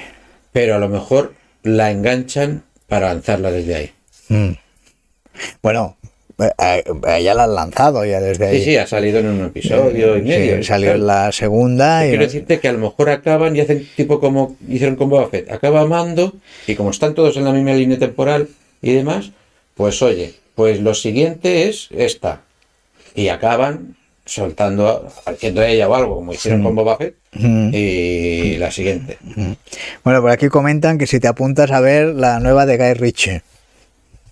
pero 0.53 0.75
a 0.75 0.79
lo 0.79 0.88
mejor 0.90 1.35
la 1.62 1.90
enganchan 1.90 2.64
para 2.87 3.09
lanzarla 3.09 3.51
desde 3.51 3.75
ahí. 3.75 3.92
Mm. 4.29 4.51
Bueno, 5.62 5.97
eh, 6.38 6.85
eh, 7.07 7.23
ya 7.23 7.35
la 7.35 7.44
han 7.44 7.55
lanzado 7.55 8.05
ya 8.05 8.20
desde 8.20 8.47
ahí. 8.47 8.59
Sí, 8.59 8.64
sí, 8.64 8.77
ha 8.77 8.87
salido 8.87 9.20
en 9.20 9.27
un 9.27 9.44
episodio 9.47 10.16
y 10.16 10.20
Sí, 10.23 10.27
medio. 10.29 10.59
y 10.59 10.64
salió 10.64 10.92
en 10.92 11.07
la 11.07 11.31
segunda 11.33 12.05
y 12.07 12.11
Quiero 12.11 12.25
decirte 12.25 12.61
que 12.61 12.68
a 12.68 12.73
lo 12.73 12.79
mejor 12.79 13.11
acaban 13.11 13.55
y 13.57 13.61
hacen 13.61 13.87
tipo 13.97 14.20
como 14.20 14.57
hicieron 14.68 14.97
con 14.97 15.11
Boba 15.11 15.29
Fett. 15.29 15.51
Acaba 15.51 15.87
Mando 15.87 16.33
y 16.66 16.75
como 16.75 16.90
están 16.90 17.14
todos 17.14 17.37
en 17.37 17.44
la 17.44 17.53
misma 17.53 17.73
línea 17.73 17.99
temporal 17.99 18.49
y 18.83 18.92
demás, 18.92 19.31
pues 19.75 20.01
oye, 20.03 20.35
pues 20.55 20.81
lo 20.81 20.94
siguiente 20.94 21.68
es 21.68 21.88
esta. 21.90 22.42
Y 23.14 23.29
acaban 23.29 23.97
soltando, 24.27 25.07
haciendo 25.27 25.62
ella 25.62 25.88
o 25.88 25.94
algo, 25.94 26.16
como 26.16 26.33
hicieron 26.33 26.62
con 26.62 26.75
Boba 26.75 26.97
Fett. 26.97 27.14
Mm. 27.33 27.70
Y 27.75 28.57
la 28.59 28.70
siguiente. 28.70 29.18
Bueno, 30.03 30.20
por 30.20 30.31
aquí 30.31 30.49
comentan 30.49 30.99
que 30.99 31.07
si 31.07 31.20
te 31.20 31.29
apuntas 31.29 31.70
a 31.70 31.81
ver 31.81 32.07
la 32.14 32.40
nueva 32.40 32.64
de 32.66 32.77
Guy 32.77 32.94
Ritchie. 32.94 33.42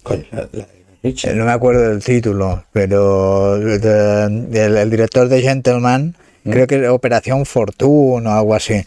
Coño, 0.03 0.25
la- 0.33 0.49
la- 0.53 0.67
Eh. 1.03 1.35
No 1.35 1.45
me 1.45 1.53
acuerdo 1.53 1.89
del 1.89 2.03
título, 2.03 2.65
pero 2.73 3.57
el, 3.57 4.53
el 4.53 4.91
director 4.91 5.29
de 5.29 5.43
Gentleman, 5.43 6.15
creo 6.45 6.67
que 6.69 6.77
es 6.77 6.89
Operación 6.89 7.45
Fortune 7.45 8.29
o 8.29 8.33
algo 8.33 8.55
así. 8.55 8.85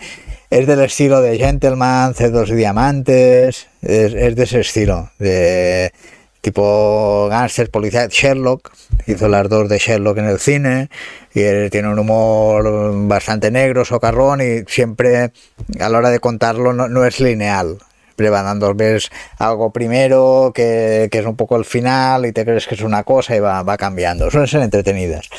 Es 0.49 0.65
del 0.65 0.81
estilo 0.81 1.21
de 1.21 1.37
Gentleman, 1.37 2.13
C2 2.13 2.55
Diamantes, 2.55 3.67
es, 3.81 4.13
es 4.13 4.35
de 4.35 4.43
ese 4.43 4.61
estilo, 4.61 5.11
de 5.19 5.91
tipo 6.39 7.27
gánster, 7.29 7.69
policía, 7.69 8.07
Sherlock, 8.07 8.71
hizo 9.07 9.27
las 9.27 9.49
dos 9.49 9.67
de 9.67 9.79
Sherlock 9.79 10.19
en 10.19 10.25
el 10.25 10.39
cine, 10.39 10.89
y 11.33 11.41
él 11.41 11.69
tiene 11.69 11.89
un 11.89 11.99
humor 11.99 12.93
bastante 13.07 13.51
negro, 13.51 13.83
socarrón, 13.83 14.39
y 14.41 14.63
siempre 14.67 15.31
a 15.79 15.89
la 15.89 15.97
hora 15.97 16.11
de 16.11 16.19
contarlo 16.19 16.71
no, 16.71 16.87
no 16.87 17.03
es 17.03 17.19
lineal. 17.19 17.79
Dando, 18.17 18.73
ves 18.73 19.09
algo 19.37 19.71
primero 19.71 20.51
que, 20.53 21.09
que 21.11 21.19
es 21.19 21.25
un 21.25 21.35
poco 21.35 21.55
el 21.57 21.65
final 21.65 22.25
y 22.25 22.31
te 22.31 22.45
crees 22.45 22.67
que 22.67 22.75
es 22.75 22.81
una 22.81 23.03
cosa 23.03 23.35
y 23.35 23.39
va, 23.39 23.63
va 23.63 23.77
cambiando. 23.77 24.29
Suelen 24.31 24.47
ser 24.47 24.61
entretenidas. 24.61 25.29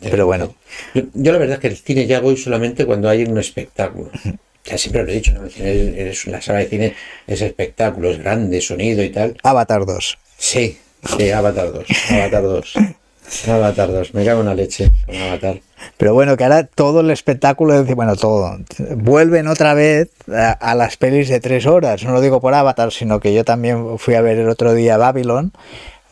Pero 0.00 0.26
bueno, 0.26 0.54
Yo, 0.94 1.02
yo 1.14 1.32
la 1.32 1.38
verdad 1.38 1.54
es 1.56 1.60
que 1.60 1.68
el 1.68 1.76
cine 1.76 2.06
ya 2.06 2.20
voy 2.20 2.36
solamente 2.36 2.86
cuando 2.86 3.08
hay 3.08 3.24
un 3.24 3.38
espectáculo. 3.38 4.10
Ya 4.64 4.78
siempre 4.78 5.02
lo 5.04 5.10
he 5.10 5.14
dicho, 5.14 5.32
¿no? 5.32 5.44
El 5.44 5.50
cine 5.50 6.08
es 6.10 6.26
una 6.26 6.40
sala 6.40 6.60
de 6.60 6.66
cine, 6.66 6.94
es 7.26 7.42
espectáculo, 7.42 8.10
es 8.10 8.18
grande, 8.18 8.60
sonido 8.62 9.02
y 9.02 9.10
tal. 9.10 9.36
Avatar 9.42 9.84
2. 9.84 10.18
Sí, 10.38 10.78
sí, 11.16 11.30
Avatar 11.30 11.72
2, 11.72 11.86
Avatar 12.10 12.42
2. 12.42 12.74
Avatar 13.48 13.90
2, 13.90 14.14
me 14.14 14.24
cago 14.24 14.40
en 14.40 14.46
la 14.46 14.54
leche 14.54 14.90
Avatar. 15.08 15.60
Pero 15.96 16.14
bueno, 16.14 16.36
que 16.36 16.44
ahora 16.44 16.64
todo 16.66 17.00
el 17.00 17.10
espectáculo, 17.10 17.84
bueno, 17.84 18.16
todo, 18.16 18.58
vuelven 18.96 19.48
otra 19.48 19.74
vez 19.74 20.08
a, 20.32 20.52
a 20.52 20.74
las 20.74 20.96
pelis 20.96 21.28
de 21.28 21.40
tres 21.40 21.66
horas. 21.66 22.04
No 22.04 22.12
lo 22.12 22.20
digo 22.20 22.40
por 22.40 22.54
Avatar, 22.54 22.92
sino 22.92 23.20
que 23.20 23.34
yo 23.34 23.44
también 23.44 23.98
fui 23.98 24.14
a 24.14 24.20
ver 24.22 24.38
el 24.38 24.48
otro 24.48 24.74
día 24.74 24.96
Babylon, 24.96 25.52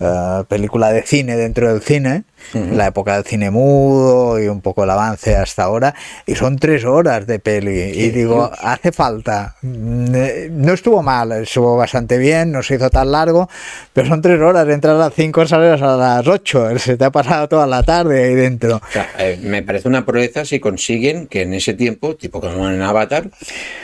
eh, 0.03 0.45
película 0.49 0.93
de 0.93 1.03
cine 1.03 1.37
dentro 1.37 1.73
del 1.73 1.83
cine, 1.83 2.25
la 2.55 2.89
época 2.89 3.15
del 3.15 3.25
cine 3.25 3.51
mudo 3.51 4.43
y 4.43 4.49
un 4.49 4.61
poco 4.61 4.85
el 4.85 4.91
avance 4.91 5.37
hasta 5.37 5.63
ahora, 5.63 5.95
y 6.27 6.35
son 6.35 6.59
tres 6.59 6.85
horas 6.85 7.27
de 7.27 7.39
peli. 7.39 7.93
Y 7.95 8.11
digo, 8.11 8.51
hace 8.61 8.93
falta. 8.93 9.57
Mm, 9.63 10.15
eh, 10.15 10.49
No 10.51 10.73
estuvo 10.73 11.03
mal, 11.03 11.33
estuvo 11.33 11.77
bastante 11.77 12.19
bien, 12.19 12.53
no 12.53 12.63
se 12.63 12.75
hizo 12.75 12.91
tan 12.91 13.13
largo, 13.13 13.49
pero 13.93 14.09
son 14.09 14.21
tres 14.21 14.41
horas, 14.41 14.69
entras 14.69 14.97
a 14.97 14.99
las 14.99 15.15
cinco, 15.15 15.47
sales 15.47 15.81
a 15.81 15.97
las 15.97 16.27
ocho, 16.27 16.67
se 16.79 16.97
te 16.97 17.05
ha 17.05 17.11
pasado 17.11 17.49
toda 17.49 17.67
la 17.67 17.83
tarde 17.83 18.25
ahí 18.25 18.35
dentro. 18.35 18.77
O 18.77 18.93
sea, 18.93 19.09
eh, 19.19 19.39
me 19.43 19.63
parece 19.63 19.89
una 19.89 20.05
proeza 20.05 20.45
si 20.45 20.61
consiguen 20.61 21.27
que 21.29 21.43
en 21.43 21.55
ese 21.55 21.75
tiempo, 21.75 22.17
tipo 22.17 22.41
como 22.41 22.69
en 22.69 22.83
Avatar, 22.83 23.27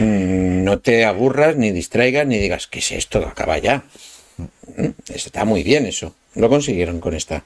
mm, 0.00 0.64
no 0.64 0.78
te 0.80 1.04
aburras, 1.04 1.56
ni 1.56 1.70
distraigas, 1.70 2.26
ni 2.26 2.38
digas, 2.38 2.66
¿qué 2.66 2.80
es 2.80 2.92
esto? 2.92 3.26
Acaba 3.26 3.58
ya. 3.58 3.82
Mm, 4.38 4.86
Está 5.14 5.44
muy 5.44 5.62
bien 5.62 5.86
eso. 5.86 6.14
Lo 6.34 6.48
consiguieron 6.48 7.00
con 7.00 7.14
esta. 7.14 7.42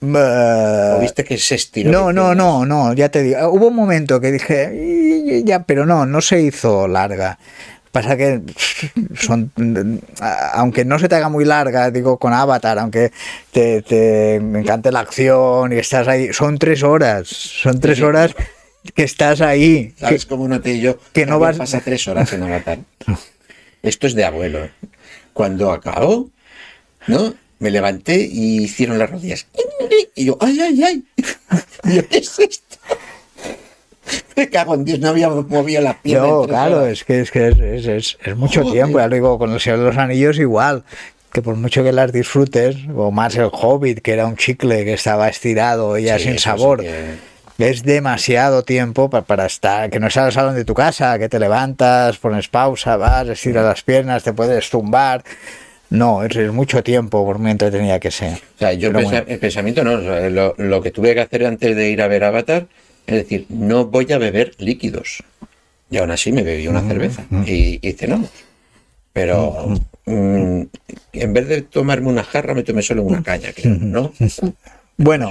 ¿O 0.00 1.00
viste 1.00 1.24
que 1.24 1.36
se 1.38 1.56
estiró? 1.56 1.90
No, 1.90 2.12
no, 2.12 2.34
no, 2.34 2.64
no, 2.64 2.92
ya 2.94 3.08
te 3.08 3.22
digo. 3.22 3.48
Hubo 3.50 3.66
un 3.68 3.74
momento 3.74 4.20
que 4.20 4.30
dije, 4.30 4.72
"Y- 4.74 5.44
ya, 5.44 5.64
pero 5.64 5.84
no, 5.86 6.06
no 6.06 6.20
se 6.20 6.40
hizo 6.40 6.86
larga. 6.86 7.38
Pasa 7.90 8.16
que 8.16 8.40
son, 9.18 9.50
aunque 10.52 10.84
no 10.84 10.98
se 11.00 11.08
te 11.08 11.16
haga 11.16 11.28
muy 11.28 11.44
larga, 11.44 11.90
digo 11.90 12.16
con 12.18 12.32
Avatar, 12.32 12.78
aunque 12.78 13.10
te, 13.50 13.82
te 13.82 14.36
encante 14.36 14.92
la 14.92 15.00
acción 15.00 15.72
y 15.72 15.76
estás 15.78 16.06
ahí, 16.06 16.32
son 16.32 16.58
tres 16.58 16.82
horas, 16.84 17.26
son 17.28 17.80
tres 17.80 18.00
horas 18.00 18.34
que 18.94 19.02
estás 19.02 19.40
ahí. 19.40 19.94
¿Sabes 19.98 20.26
cómo 20.26 20.46
noté 20.46 20.78
yo? 20.78 20.98
que 21.12 21.26
no 21.26 21.40
vas- 21.40 21.56
pasa 21.56 21.80
tres 21.80 22.06
horas 22.06 22.32
en 22.32 22.44
Avatar. 22.44 22.78
Esto 23.82 24.06
es 24.06 24.14
de 24.14 24.24
abuelo. 24.24 24.64
¿eh? 24.64 24.70
Cuando 25.38 25.70
acabó, 25.70 26.28
¿no? 27.06 27.32
Me 27.60 27.70
levanté 27.70 28.16
y 28.28 28.64
hicieron 28.64 28.98
las 28.98 29.08
rodillas. 29.08 29.46
Y 30.16 30.24
yo, 30.24 30.36
¡ay, 30.40 30.60
ay, 30.60 30.82
ay! 30.82 31.04
Y 31.84 31.94
yo, 31.94 32.08
¿qué 32.08 32.18
es 32.18 32.38
esto? 32.40 32.76
Me 34.36 34.48
cago 34.50 34.74
en 34.74 34.84
Dios, 34.84 34.98
no 34.98 35.10
había 35.10 35.28
movido 35.28 35.80
la 35.80 36.00
pierna. 36.02 36.26
No, 36.26 36.42
claro, 36.42 36.84
es 36.86 37.04
que 37.04 37.20
es, 37.20 37.30
que 37.30 37.48
es, 37.48 37.58
es- 37.60 37.86
es- 37.86 38.18
es 38.24 38.36
mucho 38.36 38.62
Joder. 38.62 38.72
tiempo. 38.74 38.98
Ya 38.98 39.06
lo 39.06 39.14
digo, 39.14 39.38
con 39.38 39.52
el 39.52 39.60
Señor 39.60 39.78
de 39.78 39.84
los 39.84 39.96
Anillos 39.96 40.38
igual. 40.40 40.82
Que 41.32 41.40
por 41.42 41.54
mucho 41.56 41.84
que 41.84 41.92
las 41.92 42.10
disfrutes, 42.12 42.74
o 42.96 43.10
más 43.12 43.36
el 43.36 43.48
Hobbit, 43.52 44.00
que 44.00 44.12
era 44.14 44.26
un 44.26 44.36
chicle 44.36 44.84
que 44.84 44.94
estaba 44.94 45.28
estirado 45.28 45.96
y 45.98 46.04
ya 46.04 46.18
Sí, 46.18 46.24
sin 46.24 46.32
sí 46.34 46.38
sabor. 46.40 46.80
que- 46.80 47.14
Es 47.58 47.82
demasiado 47.82 48.62
tiempo 48.62 49.10
pa- 49.10 49.22
para, 49.22 49.46
estar, 49.46 49.90
que 49.90 49.98
no 49.98 50.08
sea 50.10 50.26
el 50.26 50.32
salón 50.32 50.54
de 50.54 50.64
tu 50.64 50.74
casa, 50.74 51.18
que 51.18 51.28
te 51.28 51.40
levantas, 51.40 52.16
pones 52.18 52.46
pausa, 52.48 52.96
vas, 52.96 53.26
estiras 53.28 53.64
las 53.64 53.82
piernas, 53.82 54.22
te 54.22 54.32
puedes 54.32 54.70
tumbar. 54.70 55.24
No, 55.90 56.22
es, 56.22 56.36
es 56.36 56.52
mucho 56.52 56.84
tiempo 56.84 57.24
por 57.24 57.38
muy 57.38 57.50
entretenida 57.50 57.98
que 57.98 58.10
sea. 58.12 58.34
O 58.34 58.58
sea, 58.58 58.72
yo 58.74 58.92
bueno. 58.92 59.10
el 59.26 59.38
pensamiento 59.38 59.82
no, 59.82 59.94
o 59.94 60.00
sea, 60.02 60.30
lo, 60.30 60.54
lo 60.56 60.80
que 60.82 60.90
tuve 60.92 61.14
que 61.14 61.20
hacer 61.20 61.46
antes 61.46 61.74
de 61.74 61.90
ir 61.90 62.00
a 62.00 62.06
ver 62.08 62.24
Avatar 62.24 62.66
es 63.06 63.14
decir, 63.14 63.46
no 63.48 63.86
voy 63.86 64.12
a 64.12 64.18
beber 64.18 64.54
líquidos. 64.58 65.24
Y 65.90 65.96
aún 65.96 66.10
así 66.10 66.30
me 66.30 66.42
bebí 66.42 66.68
una 66.68 66.82
cerveza 66.82 67.24
y, 67.46 67.80
y 67.82 67.92
cenamos. 67.94 68.28
Pero 69.14 69.74
mm, 70.04 70.62
en 71.14 71.32
vez 71.32 71.48
de 71.48 71.62
tomarme 71.62 72.08
una 72.08 72.22
jarra, 72.22 72.52
me 72.54 72.62
tomé 72.62 72.82
solo 72.82 73.02
una 73.02 73.22
caña, 73.22 73.48
creo, 73.56 73.74
¿no? 73.80 74.12
Bueno, 75.00 75.30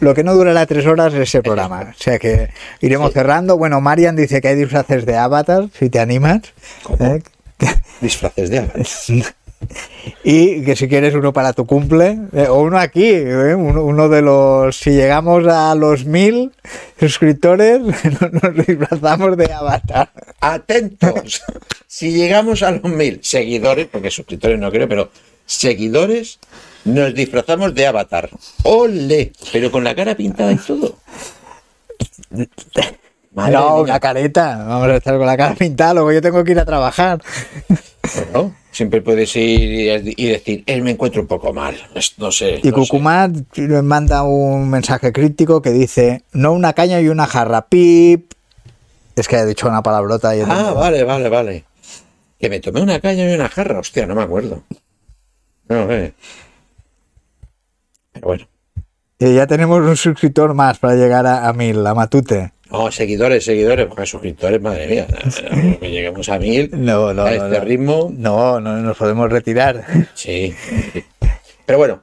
lo 0.00 0.14
que 0.14 0.22
no 0.22 0.34
durará 0.34 0.66
tres 0.66 0.84
horas 0.86 1.14
es 1.14 1.20
ese 1.20 1.42
programa. 1.42 1.94
O 1.98 2.02
sea 2.02 2.18
que 2.18 2.50
iremos 2.82 3.14
cerrando. 3.14 3.56
Bueno, 3.56 3.80
Marian 3.80 4.14
dice 4.14 4.42
que 4.42 4.48
hay 4.48 4.56
disfraces 4.56 5.06
de 5.06 5.16
Avatar, 5.16 5.70
si 5.78 5.88
te 5.88 5.98
animas. 5.98 6.42
¿eh? 7.00 7.22
Disfraces 8.02 8.50
de 8.50 8.58
Avatar. 8.58 8.86
Y 10.22 10.62
que 10.64 10.76
si 10.76 10.86
quieres 10.86 11.14
uno 11.14 11.32
para 11.32 11.54
tu 11.54 11.66
cumple, 11.66 12.18
eh, 12.34 12.46
o 12.48 12.60
uno 12.60 12.78
aquí, 12.78 13.06
¿eh? 13.06 13.54
uno, 13.54 13.82
uno 13.84 14.08
de 14.08 14.20
los, 14.20 14.76
si 14.76 14.90
llegamos 14.90 15.46
a 15.46 15.74
los 15.74 16.04
mil 16.04 16.52
suscriptores, 17.00 17.80
nos 18.42 18.66
disfrazamos 18.66 19.36
de 19.36 19.52
avatar. 19.52 20.10
Atentos. 20.40 21.42
Si 21.86 22.12
llegamos 22.12 22.62
a 22.62 22.72
los 22.72 22.84
mil 22.84 23.20
seguidores, 23.22 23.86
porque 23.90 24.10
suscriptores 24.10 24.58
no 24.58 24.70
creo, 24.70 24.88
pero 24.88 25.10
seguidores, 25.46 26.38
nos 26.86 27.14
disfrazamos 27.14 27.74
de 27.74 27.86
Avatar. 27.86 28.30
¡Ole! 28.62 29.32
Pero 29.52 29.70
con 29.70 29.84
la 29.84 29.94
cara 29.94 30.14
pintada 30.16 30.52
y 30.52 30.56
todo. 30.56 30.96
Madre 33.34 33.52
no, 33.52 33.74
mía. 33.74 33.82
una 33.82 34.00
careta, 34.00 34.64
vamos 34.66 34.88
a 34.88 34.96
estar 34.96 35.16
con 35.18 35.26
la 35.26 35.36
cara 35.36 35.54
pintada, 35.54 35.94
luego 35.94 36.12
yo 36.12 36.22
tengo 36.22 36.42
que 36.42 36.52
ir 36.52 36.58
a 36.58 36.64
trabajar. 36.64 37.22
Bueno, 38.32 38.54
siempre 38.72 39.02
puedes 39.02 39.34
ir 39.36 40.14
y 40.16 40.26
decir, 40.28 40.62
él 40.66 40.82
me 40.82 40.92
encuentro 40.92 41.20
un 41.20 41.26
poco 41.26 41.52
mal. 41.52 41.76
No 42.16 42.32
sé. 42.32 42.60
Y 42.62 42.68
no. 42.68 42.74
Cucumat 42.74 43.32
me 43.56 43.82
manda 43.82 44.22
un 44.22 44.70
mensaje 44.70 45.12
crítico 45.12 45.60
que 45.60 45.70
dice, 45.70 46.22
no 46.32 46.52
una 46.52 46.72
caña 46.72 47.00
y 47.00 47.08
una 47.08 47.26
jarra, 47.26 47.66
pip. 47.66 48.32
Es 49.16 49.28
que 49.28 49.36
ha 49.36 49.44
dicho 49.44 49.68
una 49.68 49.82
palabrota 49.82 50.34
y 50.36 50.40
Ah, 50.40 50.46
tengo- 50.46 50.74
vale, 50.74 51.04
vale, 51.04 51.28
vale. 51.28 51.64
Que 52.38 52.48
me 52.50 52.60
tomé 52.60 52.80
una 52.82 53.00
caña 53.00 53.30
y 53.30 53.34
una 53.34 53.48
jarra. 53.48 53.80
Hostia, 53.80 54.06
no 54.06 54.14
me 54.14 54.22
acuerdo. 54.22 54.62
No, 55.68 55.90
eh. 55.90 56.14
Pero 58.16 58.26
bueno. 58.28 58.48
Y 59.18 59.34
ya 59.34 59.46
tenemos 59.46 59.80
un 59.80 59.96
suscriptor 59.96 60.52
más 60.54 60.78
para 60.78 60.94
llegar 60.94 61.26
a, 61.26 61.48
a 61.48 61.52
mil, 61.52 61.86
a 61.86 61.94
Matute. 61.94 62.52
No, 62.70 62.90
seguidores, 62.90 63.44
seguidores, 63.44 63.86
porque 63.86 64.06
suscriptores, 64.06 64.60
madre 64.60 64.88
mía. 64.88 65.06
Que 65.80 65.90
lleguemos 65.90 66.28
a 66.28 66.38
mil. 66.38 66.68
No, 66.72 67.14
no, 67.14 67.22
a 67.22 67.32
este 67.32 67.58
no. 67.58 67.64
ritmo. 67.64 68.12
No, 68.14 68.60
no 68.60 68.76
nos 68.78 68.96
podemos 68.96 69.30
retirar. 69.30 69.84
Sí. 70.14 70.54
Pero 71.64 71.78
bueno, 71.78 72.02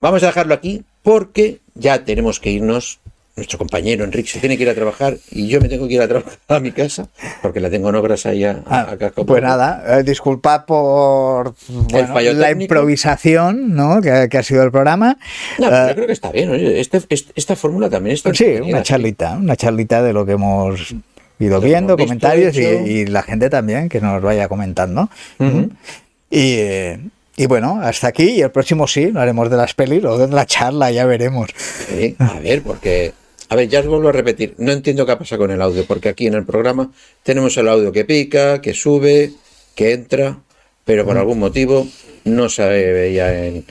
vamos 0.00 0.22
a 0.22 0.26
dejarlo 0.26 0.54
aquí 0.54 0.82
porque 1.02 1.60
ya 1.74 2.04
tenemos 2.04 2.40
que 2.40 2.50
irnos. 2.50 3.00
Nuestro 3.40 3.56
compañero 3.58 4.04
Enrique 4.04 4.28
se 4.28 4.38
tiene 4.38 4.58
que 4.58 4.64
ir 4.64 4.68
a 4.68 4.74
trabajar 4.74 5.16
y 5.30 5.48
yo 5.48 5.62
me 5.62 5.68
tengo 5.70 5.88
que 5.88 5.94
ir 5.94 6.02
a 6.02 6.06
trabajar 6.08 6.34
a 6.48 6.60
mi 6.60 6.72
casa 6.72 7.08
porque 7.40 7.58
la 7.58 7.70
tengo 7.70 7.88
en 7.88 7.94
obras 7.94 8.26
ahí 8.26 8.44
a, 8.44 8.60
a- 8.66 8.90
a 8.92 8.98
casco 8.98 9.24
pues 9.24 9.42
nada, 9.42 9.82
eh, 9.98 10.02
disculpad 10.02 10.66
por 10.66 11.54
bueno, 11.90 12.20
la 12.32 12.50
improvisación 12.50 13.74
¿no? 13.74 14.02
que, 14.02 14.28
que 14.30 14.36
ha 14.36 14.42
sido 14.42 14.62
el 14.62 14.70
programa. 14.70 15.16
No, 15.58 15.68
Eh, 15.68 15.86
yo 15.88 15.94
creo 15.94 16.06
que 16.06 16.12
está 16.12 16.30
bien. 16.32 16.50
oye, 16.50 16.80
este- 16.80 16.98
este- 17.08 17.32
esta 17.34 17.56
fórmula 17.56 17.88
también 17.88 18.14
está. 18.14 18.34
sí, 18.34 18.44
una 18.62 18.82
charlita, 18.82 19.32
una 19.40 19.56
charlita 19.56 20.02
de 20.02 20.12
lo 20.12 20.26
que 20.26 20.32
hemos 20.32 20.94
ido 21.38 21.60
viendo, 21.62 21.96
visto, 21.96 22.08
comentarios 22.08 22.54
y, 22.58 23.06
la 23.06 23.22
gente 23.22 23.48
también 23.48 23.88
que 23.88 24.02
nos 24.02 24.20
vaya 24.20 24.48
comentando. 24.48 25.08
Y, 25.38 26.54
eh, 26.58 27.00
y 27.36 27.46
bueno, 27.46 27.80
hasta 27.82 28.08
aquí. 28.08 28.24
Y 28.32 28.42
el 28.42 28.50
próximo 28.50 28.86
sí, 28.86 29.10
lo 29.10 29.20
haremos 29.20 29.48
de 29.50 29.56
las 29.56 29.72
pelis 29.74 30.04
o 30.04 30.18
de 30.18 30.28
la 30.28 30.44
charla, 30.44 30.90
ya 30.90 31.06
veremos. 31.06 31.48
Sí, 31.88 32.14
a 32.18 32.38
ver, 32.38 32.60
porque. 32.62 33.12
A 33.50 33.56
ver, 33.56 33.68
ya 33.68 33.80
os 33.80 33.86
vuelvo 33.86 34.08
a 34.08 34.12
repetir. 34.12 34.54
No 34.58 34.72
entiendo 34.72 35.04
qué 35.04 35.16
pasa 35.16 35.36
con 35.36 35.50
el 35.50 35.60
audio, 35.60 35.84
porque 35.84 36.08
aquí 36.08 36.26
en 36.26 36.34
el 36.34 36.44
programa 36.46 36.90
tenemos 37.22 37.56
el 37.56 37.68
audio 37.68 37.92
que 37.92 38.04
pica, 38.04 38.60
que 38.62 38.72
sube, 38.74 39.32
que 39.74 39.92
entra, 39.92 40.38
pero 40.84 41.04
por 41.04 41.18
algún 41.18 41.38
motivo 41.40 41.86
no 42.24 42.48
se 42.48 42.64
veía 42.66 43.46
en, 43.46 43.64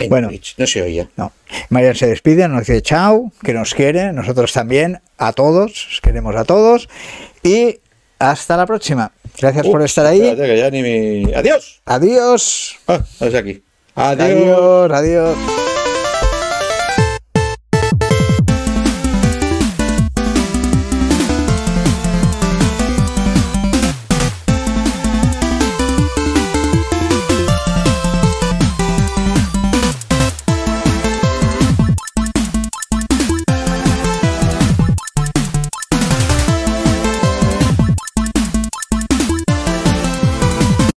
en 0.00 0.08
Bueno. 0.08 0.28
Twitch, 0.28 0.54
no 0.58 0.66
se 0.66 0.82
oía. 0.82 1.08
No. 1.16 1.32
Marian 1.68 1.94
se 1.94 2.06
despide, 2.06 2.48
nos 2.48 2.60
dice 2.66 2.80
chao, 2.82 3.30
que 3.42 3.52
nos 3.52 3.74
quiere, 3.74 4.12
nosotros 4.12 4.52
también, 4.52 5.00
a 5.18 5.32
todos, 5.32 5.88
os 5.92 6.00
queremos 6.00 6.34
a 6.36 6.44
todos. 6.44 6.88
Y 7.42 7.78
hasta 8.18 8.56
la 8.56 8.66
próxima. 8.66 9.12
Gracias 9.40 9.66
por 9.66 9.82
estar 9.82 10.06
ahí. 10.06 10.34
Que 10.34 10.56
ya 10.58 10.70
ni 10.70 10.82
mi- 10.82 11.32
¡Adiós! 11.34 11.80
Adiós. 11.84 12.76
Ah, 12.86 13.02
aquí. 13.38 13.62
Adiós. 13.94 14.30
Adiós, 14.30 14.92
adiós. 14.92 15.69